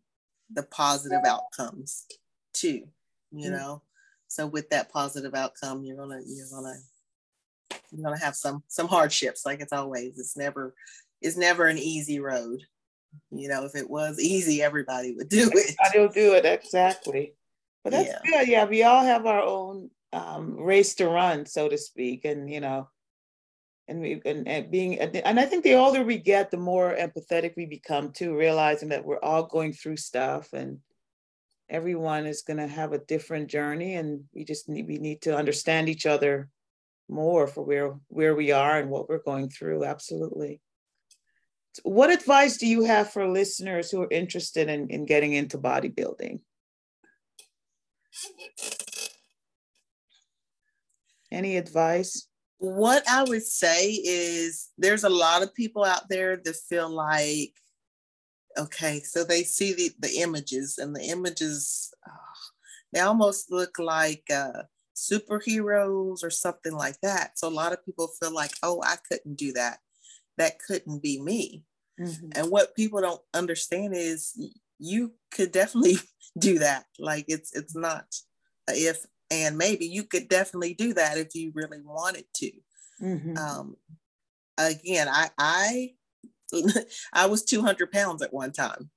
the 0.53 0.63
positive 0.63 1.21
outcomes 1.25 2.06
too 2.53 2.88
you 3.32 3.49
mm-hmm. 3.49 3.58
know 3.58 3.82
so 4.30 4.47
with 4.47 4.69
that 4.69 4.91
positive 4.91 5.36
outcome 5.36 5.84
you're 5.84 5.97
gonna 5.97 6.21
you're 6.25 6.47
gonna 6.49 6.75
you're 7.91 8.03
gonna 8.03 8.19
have 8.19 8.36
some 8.36 8.63
some 8.67 8.88
hardships 8.88 9.45
like 9.45 9.62
it's 9.62 9.73
always 9.73 10.17
it's 10.17 10.38
never 10.38 10.73
it's 11.21 11.38
never 11.38 11.65
an 11.65 11.77
easy 11.77 12.19
road. 12.19 12.62
You 13.32 13.47
know 13.49 13.65
if 13.65 13.75
it 13.75 13.89
was 13.89 14.19
easy 14.19 14.62
everybody 14.62 15.15
would 15.15 15.30
do 15.30 15.49
it. 15.53 15.75
I 15.80 15.97
will 15.97 16.10
do 16.10 16.34
it 16.34 16.45
exactly. 16.45 17.34
But 17.84 17.91
that's 17.91 18.10
yeah. 18.10 18.19
good 18.25 18.47
yeah 18.47 18.65
we 18.65 18.84
all 18.84 19.03
have 19.03 19.25
our 19.25 19.41
own 19.41 19.89
um, 20.13 20.58
race 20.58 20.95
to 20.95 21.08
run 21.08 21.45
so 21.45 21.67
to 21.67 21.77
speak 21.77 22.25
and 22.25 22.49
you 22.49 22.60
know 22.60 22.88
and 23.88 24.01
we 24.01 24.21
and, 24.25 24.47
and 24.47 24.69
being 24.69 24.99
and 24.99 25.39
I 25.39 25.45
think 25.45 25.63
the 25.63 25.75
older 25.75 26.03
we 26.03 26.17
get, 26.17 26.51
the 26.51 26.58
more 26.58 26.95
empathetic 26.95 27.56
we 27.56 27.65
become 27.65 28.12
too, 28.12 28.36
realizing 28.36 28.89
that 28.89 29.06
we're 29.06 29.19
all 29.19 29.43
going 29.43 29.73
through 29.73 29.97
stuff 29.97 30.53
and 30.53 30.80
everyone 31.69 32.25
is 32.25 32.41
going 32.41 32.58
to 32.58 32.67
have 32.67 32.93
a 32.93 32.99
different 32.99 33.49
journey 33.49 33.95
and 33.95 34.23
we 34.34 34.43
just 34.43 34.69
need 34.69 34.88
we 34.88 34.97
need 34.97 35.21
to 35.21 35.36
understand 35.36 35.89
each 35.89 36.06
other 36.06 36.49
more 37.09 37.47
for 37.47 37.63
where 37.63 37.95
where 38.07 38.35
we 38.35 38.51
are 38.51 38.79
and 38.79 38.89
what 38.89 39.09
we're 39.09 39.23
going 39.23 39.49
through 39.49 39.85
absolutely. 39.85 40.61
What 41.83 42.11
advice 42.11 42.57
do 42.57 42.67
you 42.67 42.83
have 42.85 43.11
for 43.11 43.27
listeners 43.27 43.91
who 43.91 44.01
are 44.01 44.11
interested 44.11 44.67
in, 44.67 44.89
in 44.89 45.05
getting 45.05 45.33
into 45.33 45.57
bodybuilding? 45.57 46.39
Any 51.31 51.57
advice? 51.57 52.27
What 52.57 53.07
I 53.07 53.23
would 53.23 53.45
say 53.45 53.91
is 53.91 54.69
there's 54.77 55.03
a 55.03 55.09
lot 55.09 55.43
of 55.43 55.53
people 55.53 55.83
out 55.83 56.09
there 56.09 56.37
that 56.37 56.55
feel 56.67 56.89
like, 56.89 57.53
okay, 58.57 59.01
so 59.01 59.23
they 59.23 59.43
see 59.43 59.73
the, 59.73 59.91
the 59.99 60.21
images 60.21 60.79
and 60.79 60.95
the 60.95 61.03
images, 61.03 61.93
oh, 62.07 62.11
they 62.91 63.01
almost 63.01 63.51
look 63.51 63.77
like 63.77 64.23
uh, 64.33 64.63
superheroes 64.97 66.23
or 66.23 66.29
something 66.29 66.73
like 66.73 66.99
that. 67.01 67.38
So 67.38 67.47
a 67.47 67.49
lot 67.49 67.71
of 67.71 67.86
people 67.86 68.07
feel 68.07 68.33
like, 68.33 68.51
oh, 68.63 68.81
I 68.83 68.95
couldn't 69.10 69.36
do 69.36 69.53
that. 69.53 69.77
That 70.38 70.60
couldn't 70.60 71.03
be 71.03 71.21
me. 71.21 71.63
Mm-hmm. 71.99 72.29
And 72.36 72.51
what 72.51 72.75
people 72.75 73.01
don't 73.01 73.21
understand 73.33 73.93
is 73.95 74.33
you 74.79 75.13
could 75.31 75.51
definitely 75.51 75.97
do 76.38 76.60
that. 76.60 76.86
Like 76.99 77.25
it's 77.27 77.55
it's 77.55 77.75
not 77.75 78.05
if 78.67 79.05
and 79.29 79.57
maybe 79.57 79.86
you 79.86 80.03
could 80.03 80.27
definitely 80.27 80.73
do 80.73 80.93
that 80.93 81.17
if 81.17 81.36
you 81.36 81.51
really 81.53 81.81
wanted 81.83 82.25
to 82.36 82.51
mm-hmm. 83.01 83.38
um, 83.38 83.75
again 84.57 85.07
i 85.10 85.29
i 85.38 85.91
i 87.13 87.25
was 87.25 87.43
200 87.43 87.91
pounds 87.91 88.21
at 88.21 88.33
one 88.33 88.51
time 88.51 88.89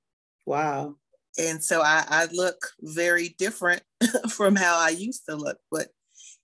wow 0.46 0.94
and 1.38 1.62
so 1.62 1.80
i 1.82 2.04
i 2.08 2.26
look 2.32 2.56
very 2.80 3.34
different 3.38 3.82
from 4.30 4.56
how 4.56 4.78
i 4.78 4.88
used 4.88 5.22
to 5.28 5.36
look 5.36 5.58
but 5.70 5.88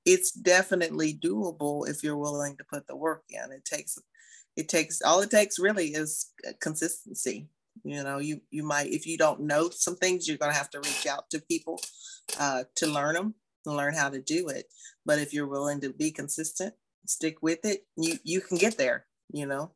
it's 0.05 0.31
definitely 0.31 1.15
doable 1.15 1.89
if 1.89 2.03
you're 2.03 2.17
willing 2.17 2.57
to 2.57 2.65
put 2.73 2.87
the 2.87 2.97
work 2.97 3.25
in 3.31 3.53
it 3.53 3.65
takes 3.65 3.99
it 4.57 4.69
takes 4.69 5.03
all 5.03 5.21
it 5.21 5.31
takes 5.31 5.59
really 5.59 5.89
is 5.89 6.33
consistency 6.61 7.49
you 7.85 8.03
know 8.03 8.19
you 8.19 8.41
you 8.51 8.63
might 8.63 8.87
if 8.87 9.07
you 9.07 9.19
don't 9.19 9.41
know 9.41 9.69
some 9.71 9.97
things 9.97 10.27
you're 10.27 10.39
going 10.39 10.53
to 10.53 10.57
have 10.57 10.71
to 10.71 10.81
reach 10.81 11.07
out 11.07 11.29
to 11.31 11.41
people 11.41 11.81
uh, 12.39 12.65
to 12.75 12.87
learn 12.87 13.15
them 13.15 13.35
and 13.67 13.77
learn 13.77 13.95
how 13.95 14.09
to 14.09 14.21
do 14.21 14.49
it. 14.49 14.67
But 15.05 15.19
if 15.19 15.33
you're 15.33 15.47
willing 15.49 15.81
to 15.81 15.93
be 15.93 16.11
consistent, 16.11 16.75
stick 17.07 17.39
with 17.43 17.65
it, 17.65 17.83
you 17.97 18.19
you 18.25 18.41
can 18.41 18.59
get 18.59 18.79
there, 18.79 19.07
you 19.33 19.47
know. 19.47 19.73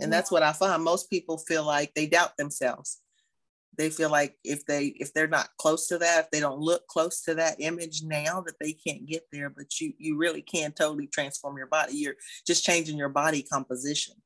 And 0.00 0.12
that's 0.12 0.30
what 0.30 0.42
I 0.44 0.52
find. 0.52 0.82
Most 0.82 1.10
people 1.10 1.38
feel 1.38 1.64
like 1.64 1.94
they 1.94 2.06
doubt 2.06 2.36
themselves. 2.36 3.00
They 3.78 3.90
feel 3.90 4.10
like 4.10 4.36
if 4.44 4.66
they 4.66 4.86
if 4.86 5.14
they're 5.14 5.28
not 5.28 5.50
close 5.58 5.86
to 5.88 5.98
that, 5.98 6.24
if 6.24 6.30
they 6.30 6.40
don't 6.40 6.60
look 6.60 6.86
close 6.88 7.22
to 7.22 7.34
that 7.36 7.56
image 7.60 8.02
now, 8.02 8.42
that 8.42 8.56
they 8.60 8.72
can't 8.72 9.06
get 9.06 9.22
there. 9.32 9.48
But 9.48 9.80
you 9.80 9.94
you 9.98 10.18
really 10.18 10.42
can 10.42 10.72
totally 10.72 11.06
transform 11.06 11.56
your 11.56 11.68
body. 11.68 11.94
You're 11.94 12.16
just 12.46 12.64
changing 12.64 12.98
your 12.98 13.08
body 13.08 13.42
composition. 13.42 14.16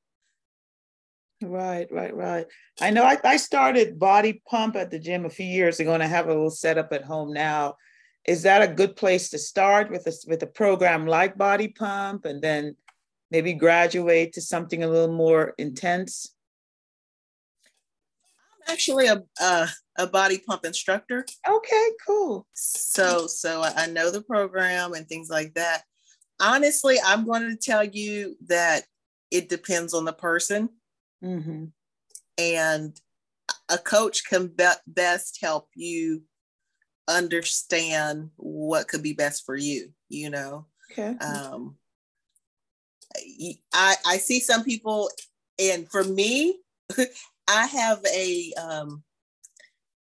Right, 1.43 1.91
right, 1.91 2.15
right. 2.15 2.47
I 2.81 2.91
know 2.91 3.05
I, 3.05 3.19
I 3.25 3.37
started 3.37 3.99
body 3.99 4.43
pump 4.49 4.77
at 4.77 4.91
the 4.91 4.99
gym 4.99 5.25
a 5.25 5.31
few 5.31 5.47
years 5.47 5.81
ago 5.81 5.93
and 5.93 6.03
I 6.03 6.07
have 6.07 6.27
a 6.27 6.33
little 6.33 6.51
setup 6.51 6.93
at 6.93 7.05
home 7.05 7.33
now. 7.33 7.77
Is 8.27 8.43
that 8.43 8.63
a 8.63 8.73
good 8.73 8.95
place 8.95 9.31
to 9.31 9.39
start 9.39 9.91
with 9.91 10.07
a, 10.07 10.13
with 10.29 10.43
a 10.45 10.47
program 10.47 11.07
like 11.07 11.37
body 11.37 11.69
pump 11.69 12.25
and 12.25 12.41
then 12.41 12.77
maybe 13.31 13.55
graduate 13.55 14.35
to 14.35 14.41
something 14.41 14.85
a 14.85 14.89
little 14.89 15.15
more 15.15 15.55
intense? 15.59 16.33
I'm 18.67 18.73
actually 18.73 19.07
a, 19.07 19.23
a, 19.41 19.69
a 19.99 20.07
body 20.07 20.39
pump 20.39 20.65
instructor. 20.65 21.25
Okay, 21.49 21.89
cool. 22.07 22.47
So, 22.53 23.27
so 23.27 23.63
I 23.63 23.87
know 23.87 24.11
the 24.11 24.23
program 24.23 24.95
and 24.95 25.09
things 25.09 25.29
like 25.31 25.55
that. 25.55 25.83
Honestly, 26.41 26.97
I'm 27.05 27.25
going 27.25 27.43
to 27.43 27.57
tell 27.57 27.85
you 27.85 28.37
that 28.47 28.85
it 29.31 29.49
depends 29.49 29.95
on 29.95 30.05
the 30.05 30.13
person 30.13 30.69
Mm-hmm. 31.23 31.65
And 32.39 33.01
a 33.69 33.79
coach 33.79 34.25
can 34.29 34.49
be- 34.49 34.65
best 34.87 35.39
help 35.41 35.69
you 35.75 36.23
understand 37.09 38.31
what 38.37 38.89
could 38.89 39.03
be 39.03 39.13
best 39.13 39.45
for 39.45 39.57
you, 39.57 39.91
you 40.09 40.31
know? 40.31 40.67
Okay. 40.91 41.17
Um, 41.19 41.77
I, 43.73 43.95
I 44.07 44.17
see 44.17 44.41
some 44.41 44.65
people, 44.65 45.11
and 45.59 45.89
for 45.91 46.03
me, 46.03 46.59
I 47.49 47.67
have 47.67 48.05
a, 48.07 48.53
um, 48.61 49.03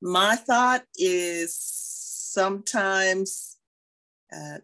my 0.00 0.36
thought 0.36 0.84
is 0.96 1.56
sometimes, 1.58 3.56
uh, 4.32 4.58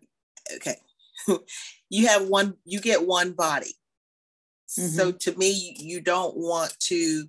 okay, 0.57 0.76
you 1.90 2.09
have 2.09 2.28
one, 2.28 2.54
you 2.64 2.81
get 2.81 3.07
one 3.07 3.33
body. 3.33 3.74
Mm-hmm. 4.78 4.88
So 4.88 5.12
to 5.12 5.37
me, 5.37 5.76
you 5.78 6.00
don't 6.00 6.37
want 6.37 6.78
to 6.81 7.24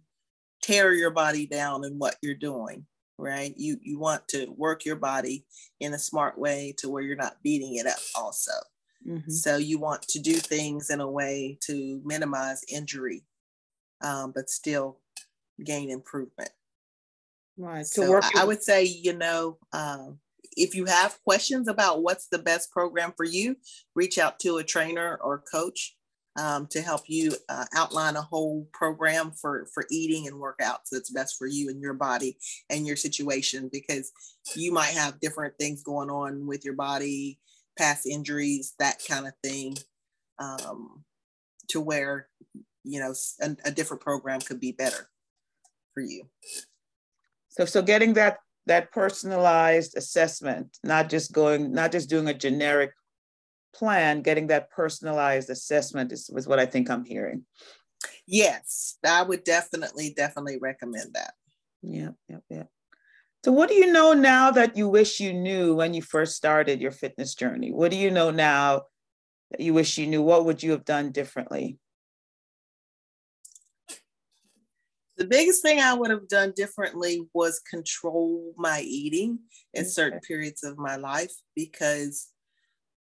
tear 0.62 0.94
your 0.94 1.12
body 1.12 1.46
down 1.46 1.86
in 1.86 1.98
what 1.98 2.16
you're 2.22 2.36
doing, 2.36 2.86
right? 3.18 3.54
You 3.56 3.78
you 3.82 4.00
want 4.00 4.28
to 4.30 4.48
work 4.58 4.86
your 4.86 4.98
body 4.98 5.46
in 5.80 5.94
a 5.94 6.00
smart 6.00 6.38
way 6.38 6.74
to 6.78 6.90
where 6.90 7.02
you're 7.02 7.16
not 7.16 7.42
beating 7.44 7.76
it 7.76 7.86
up 7.86 8.00
also. 8.16 8.52
Mm-hmm. 9.08 9.32
So 9.32 9.58
you 9.58 9.80
want 9.80 10.02
to 10.04 10.20
do 10.20 10.34
things 10.34 10.90
in 10.90 11.00
a 11.00 11.10
way 11.10 11.58
to 11.62 12.02
minimize 12.04 12.64
injury, 12.72 13.24
um, 14.02 14.34
but 14.36 14.50
still 14.50 15.00
gain 15.66 15.90
improvement. 15.90 16.50
Right. 17.58 17.86
So 17.86 18.10
work 18.10 18.24
I, 18.36 18.42
I 18.42 18.46
would 18.46 18.64
say, 18.64 18.86
you 18.86 19.14
know, 19.14 19.58
um, 19.74 20.20
if 20.56 20.76
you 20.76 20.86
have 20.86 21.22
questions 21.24 21.68
about 21.68 22.04
what's 22.04 22.28
the 22.28 22.40
best 22.40 22.72
program 22.72 23.14
for 23.16 23.26
you, 23.26 23.58
reach 23.96 24.18
out 24.18 24.40
to 24.40 24.58
a 24.58 24.64
trainer 24.64 25.20
or 25.22 25.44
coach 25.52 25.96
um, 26.38 26.68
to 26.68 26.82
help 26.82 27.02
you 27.08 27.34
uh, 27.50 27.66
outline 27.76 28.16
a 28.16 28.22
whole 28.22 28.68
program 28.72 29.32
for 29.32 29.68
for 29.74 29.86
eating 29.92 30.28
and 30.28 30.36
workouts 30.36 30.90
that's 30.92 31.10
best 31.10 31.38
for 31.38 31.48
you 31.48 31.70
and 31.70 31.82
your 31.82 31.94
body 31.94 32.38
and 32.70 32.88
your 32.88 32.96
situation 32.96 33.70
because 33.72 34.12
you 34.56 34.72
might 34.72 34.94
have 34.94 35.20
different 35.20 35.54
things 35.60 35.84
going 35.84 36.10
on 36.10 36.48
with 36.48 36.64
your 36.64 36.76
body 36.76 37.40
past 37.78 38.06
injuries 38.06 38.74
that 38.80 38.98
kind 39.08 39.28
of 39.28 39.34
thing 39.44 39.76
um, 40.38 41.04
to 41.68 41.82
where 41.82 42.28
you 42.84 43.00
know 43.00 43.14
a, 43.42 43.56
a 43.66 43.72
different 43.72 44.02
program 44.02 44.40
could 44.40 44.60
be 44.60 44.72
better 44.72 45.10
for 45.94 46.02
you 46.02 46.24
so 47.50 47.66
so 47.66 47.82
getting 47.82 48.14
that 48.14 48.38
that 48.66 48.92
personalized 48.92 49.98
assessment 49.98 50.78
not 50.84 51.10
just 51.10 51.32
going 51.32 51.72
not 51.72 51.92
just 51.92 52.10
doing 52.10 52.28
a 52.28 52.34
generic 52.34 52.92
plan, 53.74 54.22
getting 54.22 54.48
that 54.48 54.70
personalized 54.72 55.50
assessment 55.50 56.12
is, 56.12 56.30
is 56.36 56.48
what 56.48 56.60
I 56.60 56.66
think 56.66 56.90
I'm 56.90 57.06
hearing. 57.06 57.46
Yes, 58.26 58.98
I 59.06 59.24
would 59.24 59.44
definitely, 59.44 60.14
definitely 60.16 60.58
recommend 60.62 61.14
that. 61.14 61.34
Yeah, 61.82 62.10
yeah, 62.28 62.40
yeah. 62.50 62.64
So, 63.44 63.52
what 63.52 63.70
do 63.70 63.76
you 63.76 63.92
know 63.92 64.14
now 64.14 64.52
that 64.52 64.76
you 64.76 64.90
wish 64.90 65.20
you 65.20 65.34
knew 65.34 65.76
when 65.76 65.94
you 65.94 66.02
first 66.02 66.36
started 66.36 66.82
your 66.82 66.92
fitness 66.92 67.36
journey? 67.36 67.72
What 67.72 67.92
do 67.92 67.98
you 67.98 68.12
know 68.12 68.32
now 68.32 68.84
that 69.52 69.62
you 69.62 69.74
wish 69.74 69.98
you 69.98 70.08
knew? 70.08 70.22
What 70.22 70.46
would 70.46 70.62
you 70.62 70.72
have 70.72 70.86
done 70.86 71.12
differently? 71.12 71.78
The 75.20 75.28
biggest 75.28 75.62
thing 75.62 75.82
I 75.82 75.94
would 75.94 76.12
have 76.12 76.30
done 76.30 76.54
differently 76.56 77.28
was 77.34 77.60
control 77.60 78.54
my 78.58 78.80
eating 78.80 79.40
in 79.74 79.82
okay. 79.82 79.90
certain 79.90 80.22
periods 80.22 80.64
of 80.64 80.78
my 80.78 80.96
life 80.96 81.34
because 81.56 82.30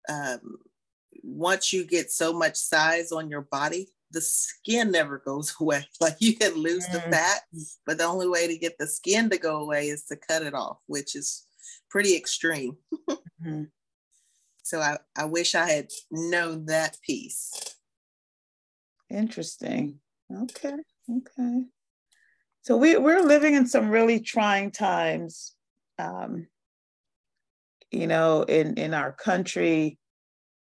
um, 0.07 0.59
once 1.23 1.73
you 1.73 1.83
get 1.83 2.11
so 2.11 2.31
much 2.31 2.55
size 2.57 3.11
on 3.11 3.27
your 3.27 3.41
body, 3.41 3.89
the 4.11 4.21
skin 4.21 4.91
never 4.91 5.17
goes 5.17 5.55
away. 5.59 5.83
Like 5.99 6.17
you 6.19 6.35
can 6.35 6.53
lose 6.53 6.85
mm. 6.87 6.93
the 6.93 7.01
fat, 7.01 7.41
but 7.87 7.97
the 7.97 8.03
only 8.03 8.27
way 8.27 8.47
to 8.47 8.57
get 8.57 8.77
the 8.77 8.87
skin 8.87 9.29
to 9.31 9.37
go 9.39 9.57
away 9.61 9.87
is 9.87 10.05
to 10.05 10.15
cut 10.15 10.43
it 10.43 10.53
off, 10.53 10.77
which 10.85 11.15
is 11.15 11.47
pretty 11.89 12.15
extreme. 12.15 12.77
mm-hmm. 13.09 13.63
So 14.61 14.79
I, 14.79 14.97
I 15.15 15.25
wish 15.25 15.55
I 15.55 15.69
had 15.69 15.87
known 16.11 16.67
that 16.67 16.97
piece. 17.03 17.51
Interesting. 19.09 19.99
Okay. 20.31 20.77
Okay. 21.09 21.65
So 22.65 22.75
we, 22.77 22.97
we're 22.97 23.21
living 23.21 23.53
in 23.53 23.67
some 23.67 23.91
really 23.91 24.19
trying 24.19 24.71
times. 24.71 25.53
Um, 25.99 26.47
you 27.91 28.07
know, 28.07 28.41
in, 28.41 28.73
in 28.73 28.95
our 28.95 29.11
country, 29.11 29.99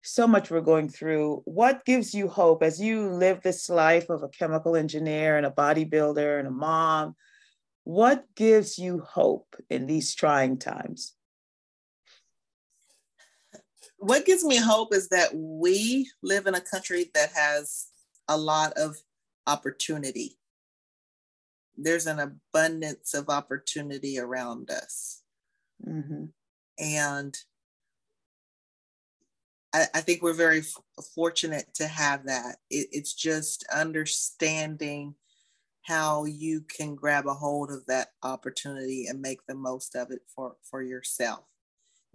so 0.02 0.26
much 0.26 0.50
we're 0.50 0.60
going 0.60 0.90
through. 0.90 1.40
What 1.46 1.86
gives 1.86 2.12
you 2.12 2.28
hope 2.28 2.62
as 2.62 2.78
you 2.78 3.08
live 3.08 3.40
this 3.40 3.70
life 3.70 4.10
of 4.10 4.22
a 4.22 4.28
chemical 4.28 4.76
engineer 4.76 5.38
and 5.38 5.46
a 5.46 5.50
bodybuilder 5.50 6.38
and 6.38 6.46
a 6.46 6.50
mom? 6.50 7.16
What 7.84 8.26
gives 8.36 8.78
you 8.78 9.00
hope 9.00 9.56
in 9.70 9.86
these 9.86 10.14
trying 10.14 10.58
times? 10.58 11.14
What 13.96 14.26
gives 14.26 14.44
me 14.44 14.56
hope 14.56 14.94
is 14.94 15.08
that 15.08 15.30
we 15.32 16.10
live 16.22 16.46
in 16.46 16.54
a 16.54 16.60
country 16.60 17.10
that 17.14 17.30
has 17.34 17.86
a 18.28 18.36
lot 18.36 18.74
of 18.74 18.98
opportunity. 19.46 20.36
There's 21.76 22.06
an 22.06 22.20
abundance 22.20 23.14
of 23.14 23.28
opportunity 23.28 24.18
around 24.18 24.70
us. 24.70 25.22
Mm-hmm. 25.86 26.26
And 26.78 27.36
I, 29.72 29.86
I 29.94 30.00
think 30.00 30.22
we're 30.22 30.32
very 30.32 30.60
f- 30.60 31.06
fortunate 31.14 31.66
to 31.74 31.86
have 31.86 32.26
that. 32.26 32.56
It, 32.70 32.88
it's 32.92 33.14
just 33.14 33.64
understanding 33.74 35.14
how 35.82 36.24
you 36.24 36.62
can 36.62 36.94
grab 36.94 37.26
a 37.26 37.34
hold 37.34 37.70
of 37.70 37.84
that 37.86 38.08
opportunity 38.22 39.06
and 39.06 39.20
make 39.20 39.40
the 39.46 39.54
most 39.54 39.94
of 39.94 40.10
it 40.10 40.20
for, 40.34 40.56
for 40.70 40.82
yourself 40.82 41.44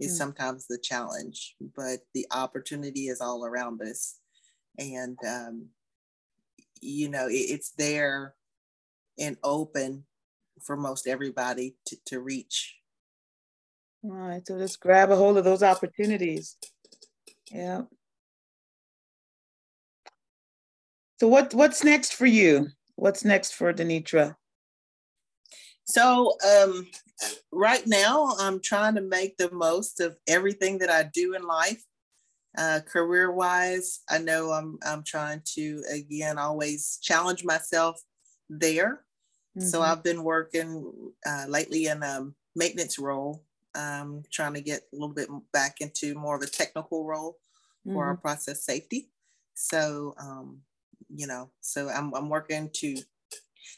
is 0.00 0.14
mm. 0.14 0.16
sometimes 0.16 0.66
the 0.66 0.78
challenge, 0.78 1.54
but 1.76 2.00
the 2.14 2.26
opportunity 2.32 3.08
is 3.08 3.20
all 3.20 3.44
around 3.44 3.80
us. 3.82 4.16
And, 4.78 5.18
um, 5.28 5.66
you 6.80 7.08
know, 7.08 7.28
it, 7.28 7.34
it's 7.34 7.72
there 7.76 8.34
and 9.20 9.36
open 9.44 10.04
for 10.62 10.76
most 10.76 11.06
everybody 11.06 11.76
to, 11.86 11.96
to 12.06 12.20
reach. 12.20 12.76
All 14.02 14.10
right. 14.12 14.46
So 14.46 14.58
just 14.58 14.80
grab 14.80 15.10
a 15.10 15.16
hold 15.16 15.36
of 15.36 15.44
those 15.44 15.62
opportunities. 15.62 16.56
Yeah. 17.50 17.82
So 21.18 21.28
what 21.28 21.52
what's 21.52 21.84
next 21.84 22.14
for 22.14 22.26
you? 22.26 22.68
What's 22.96 23.24
next 23.24 23.54
for 23.54 23.72
Denitra? 23.74 24.36
So 25.84 26.36
um, 26.46 26.86
right 27.52 27.86
now, 27.86 28.34
I'm 28.38 28.60
trying 28.62 28.94
to 28.94 29.00
make 29.00 29.36
the 29.36 29.50
most 29.50 30.00
of 30.00 30.16
everything 30.26 30.78
that 30.78 30.90
I 30.90 31.10
do 31.12 31.34
in 31.34 31.42
life. 31.42 31.82
Uh, 32.56 32.80
career 32.86 33.30
wise, 33.30 34.00
I 34.08 34.18
know 34.18 34.50
I'm 34.50 34.78
I'm 34.84 35.04
trying 35.04 35.42
to 35.56 35.82
again 35.92 36.38
always 36.38 36.98
challenge 37.02 37.44
myself 37.44 38.00
there. 38.48 39.04
Mm-hmm. 39.60 39.68
So 39.68 39.82
I've 39.82 40.02
been 40.02 40.24
working 40.24 41.12
uh, 41.26 41.44
lately 41.48 41.86
in 41.86 42.02
a 42.02 42.30
maintenance 42.56 42.98
role 42.98 43.44
um, 43.74 44.22
trying 44.32 44.54
to 44.54 44.60
get 44.60 44.82
a 44.92 44.96
little 44.96 45.14
bit 45.14 45.28
back 45.52 45.80
into 45.80 46.14
more 46.14 46.34
of 46.34 46.42
a 46.42 46.46
technical 46.46 47.04
role 47.04 47.32
mm-hmm. 47.86 47.94
for 47.94 48.06
our 48.06 48.14
mm-hmm. 48.14 48.22
process 48.22 48.64
safety. 48.64 49.10
So, 49.54 50.14
um, 50.18 50.62
you 51.14 51.26
know, 51.26 51.50
so 51.60 51.88
I'm, 51.90 52.14
I'm 52.14 52.28
working 52.28 52.70
to 52.74 52.96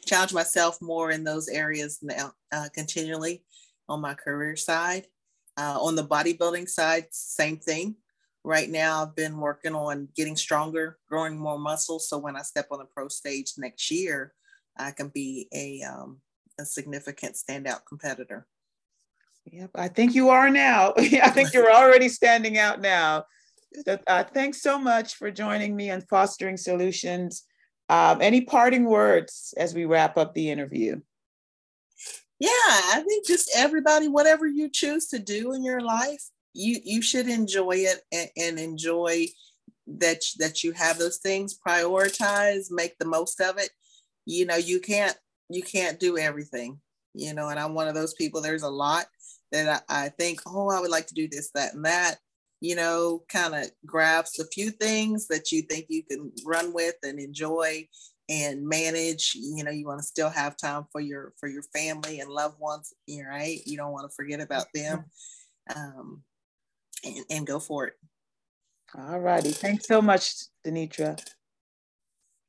challenge 0.07 0.33
myself 0.33 0.81
more 0.81 1.11
in 1.11 1.25
those 1.25 1.49
areas 1.49 1.99
now, 2.03 2.33
uh, 2.53 2.68
continually 2.73 3.45
on 3.88 4.01
my 4.01 4.14
career 4.14 4.57
side. 4.57 5.07
Uh, 5.59 5.79
on 5.81 5.95
the 5.97 6.05
bodybuilding 6.05 6.68
side, 6.68 7.07
same 7.11 7.59
thing. 7.59 7.97
right 8.45 8.71
now 8.71 9.03
I've 9.03 9.14
been 9.14 9.38
working 9.38 9.75
on 9.75 10.09
getting 10.16 10.37
stronger, 10.37 10.99
growing 11.09 11.37
more 11.37 11.59
muscle. 11.59 11.99
So 11.99 12.18
when 12.18 12.37
I 12.37 12.42
step 12.42 12.68
on 12.71 12.79
the 12.79 12.87
pro 12.87 13.09
stage 13.09 13.53
next 13.59 13.90
year, 13.90 14.33
I 14.76 14.90
can 14.90 15.08
be 15.08 15.48
a, 15.52 15.82
um, 15.82 16.18
a 16.58 16.64
significant 16.64 17.37
standout 17.37 17.80
competitor. 17.88 18.46
Yep, 19.50 19.70
I 19.74 19.88
think 19.88 20.14
you 20.14 20.28
are 20.30 20.50
now. 20.50 20.94
I 20.98 21.30
think 21.30 21.52
you're 21.52 21.72
already 21.74 22.08
standing 22.08 22.58
out 22.58 22.80
now. 22.80 23.24
Uh, 24.06 24.24
thanks 24.24 24.62
so 24.62 24.78
much 24.78 25.14
for 25.14 25.30
joining 25.30 25.74
me 25.74 25.90
on 25.90 26.02
Fostering 26.02 26.56
Solutions. 26.56 27.44
Um, 27.88 28.20
any 28.20 28.42
parting 28.42 28.85
words 28.85 29.54
as 29.56 29.74
we 29.74 29.85
wrap 29.85 30.16
up 30.16 30.35
the 30.35 30.50
interview? 30.50 31.00
Yeah, 32.38 32.48
I 32.50 33.04
think 33.06 33.26
just 33.26 33.50
everybody, 33.54 34.08
whatever 34.08 34.46
you 34.46 34.68
choose 34.68 35.06
to 35.08 35.18
do 35.18 35.52
in 35.52 35.64
your 35.64 35.80
life, 35.80 36.22
you 36.54 36.80
you 36.85 37.00
should 37.00 37.28
enjoy 37.28 37.76
it 37.76 38.00
and, 38.12 38.30
and 38.37 38.58
enjoy 38.58 39.26
that 39.87 40.22
that 40.38 40.64
you 40.64 40.72
have 40.72 40.98
those 40.98 41.18
things. 41.18 41.58
Prioritize, 41.66 42.66
make 42.70 42.98
the 42.98 43.06
most 43.06 43.40
of 43.40 43.58
it. 43.58 43.70
You 44.26 44.46
know, 44.46 44.56
you 44.56 44.80
can't 44.80 45.16
you 45.48 45.62
can't 45.62 46.00
do 46.00 46.18
everything. 46.18 46.80
You 47.14 47.35
know, 47.35 47.48
and 47.48 47.58
I'm 47.58 47.74
one 47.74 47.88
of 47.88 47.94
those 47.94 48.14
people. 48.14 48.40
There's 48.40 48.62
a 48.62 48.70
lot 48.70 49.06
that 49.50 49.85
I, 49.88 50.06
I 50.06 50.08
think, 50.08 50.40
oh, 50.46 50.70
I 50.70 50.80
would 50.80 50.90
like 50.90 51.06
to 51.08 51.14
do 51.14 51.28
this, 51.28 51.50
that, 51.54 51.74
and 51.74 51.85
that 51.85 52.16
you 52.62 52.76
know, 52.76 53.24
kind 53.28 53.56
of 53.56 53.68
grasp 53.85 54.40
a 54.40 54.44
few 54.44 54.70
things 54.70 55.26
that 55.26 55.50
you 55.50 55.62
think 55.62 55.87
you 55.88 56.04
can 56.04 56.30
run 56.46 56.72
with 56.72 56.94
and 57.02 57.18
enjoy 57.18 57.87
and 58.28 58.66
manage. 58.66 59.35
You 59.35 59.64
know, 59.64 59.72
you 59.72 59.85
want 59.85 59.98
to 59.98 60.06
still 60.06 60.30
have 60.30 60.56
time 60.56 60.87
for 60.92 61.00
your 61.00 61.32
for 61.38 61.48
your 61.48 61.64
family 61.74 62.20
and 62.20 62.30
loved 62.30 62.61
ones, 62.61 62.94
right? 63.28 63.58
You 63.66 63.76
don't 63.76 63.92
want 63.92 64.08
to 64.08 64.14
forget 64.14 64.40
about 64.40 64.66
them. 64.72 65.04
Um, 65.74 66.22
and, 67.04 67.24
and 67.30 67.46
go 67.46 67.58
for 67.58 67.87
it. 67.87 67.94
All 68.96 69.18
righty. 69.18 69.50
Thanks 69.50 69.88
so 69.88 70.00
much, 70.00 70.32
Denitra. 70.64 71.20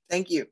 Thank 0.09 0.29
you. 0.29 0.47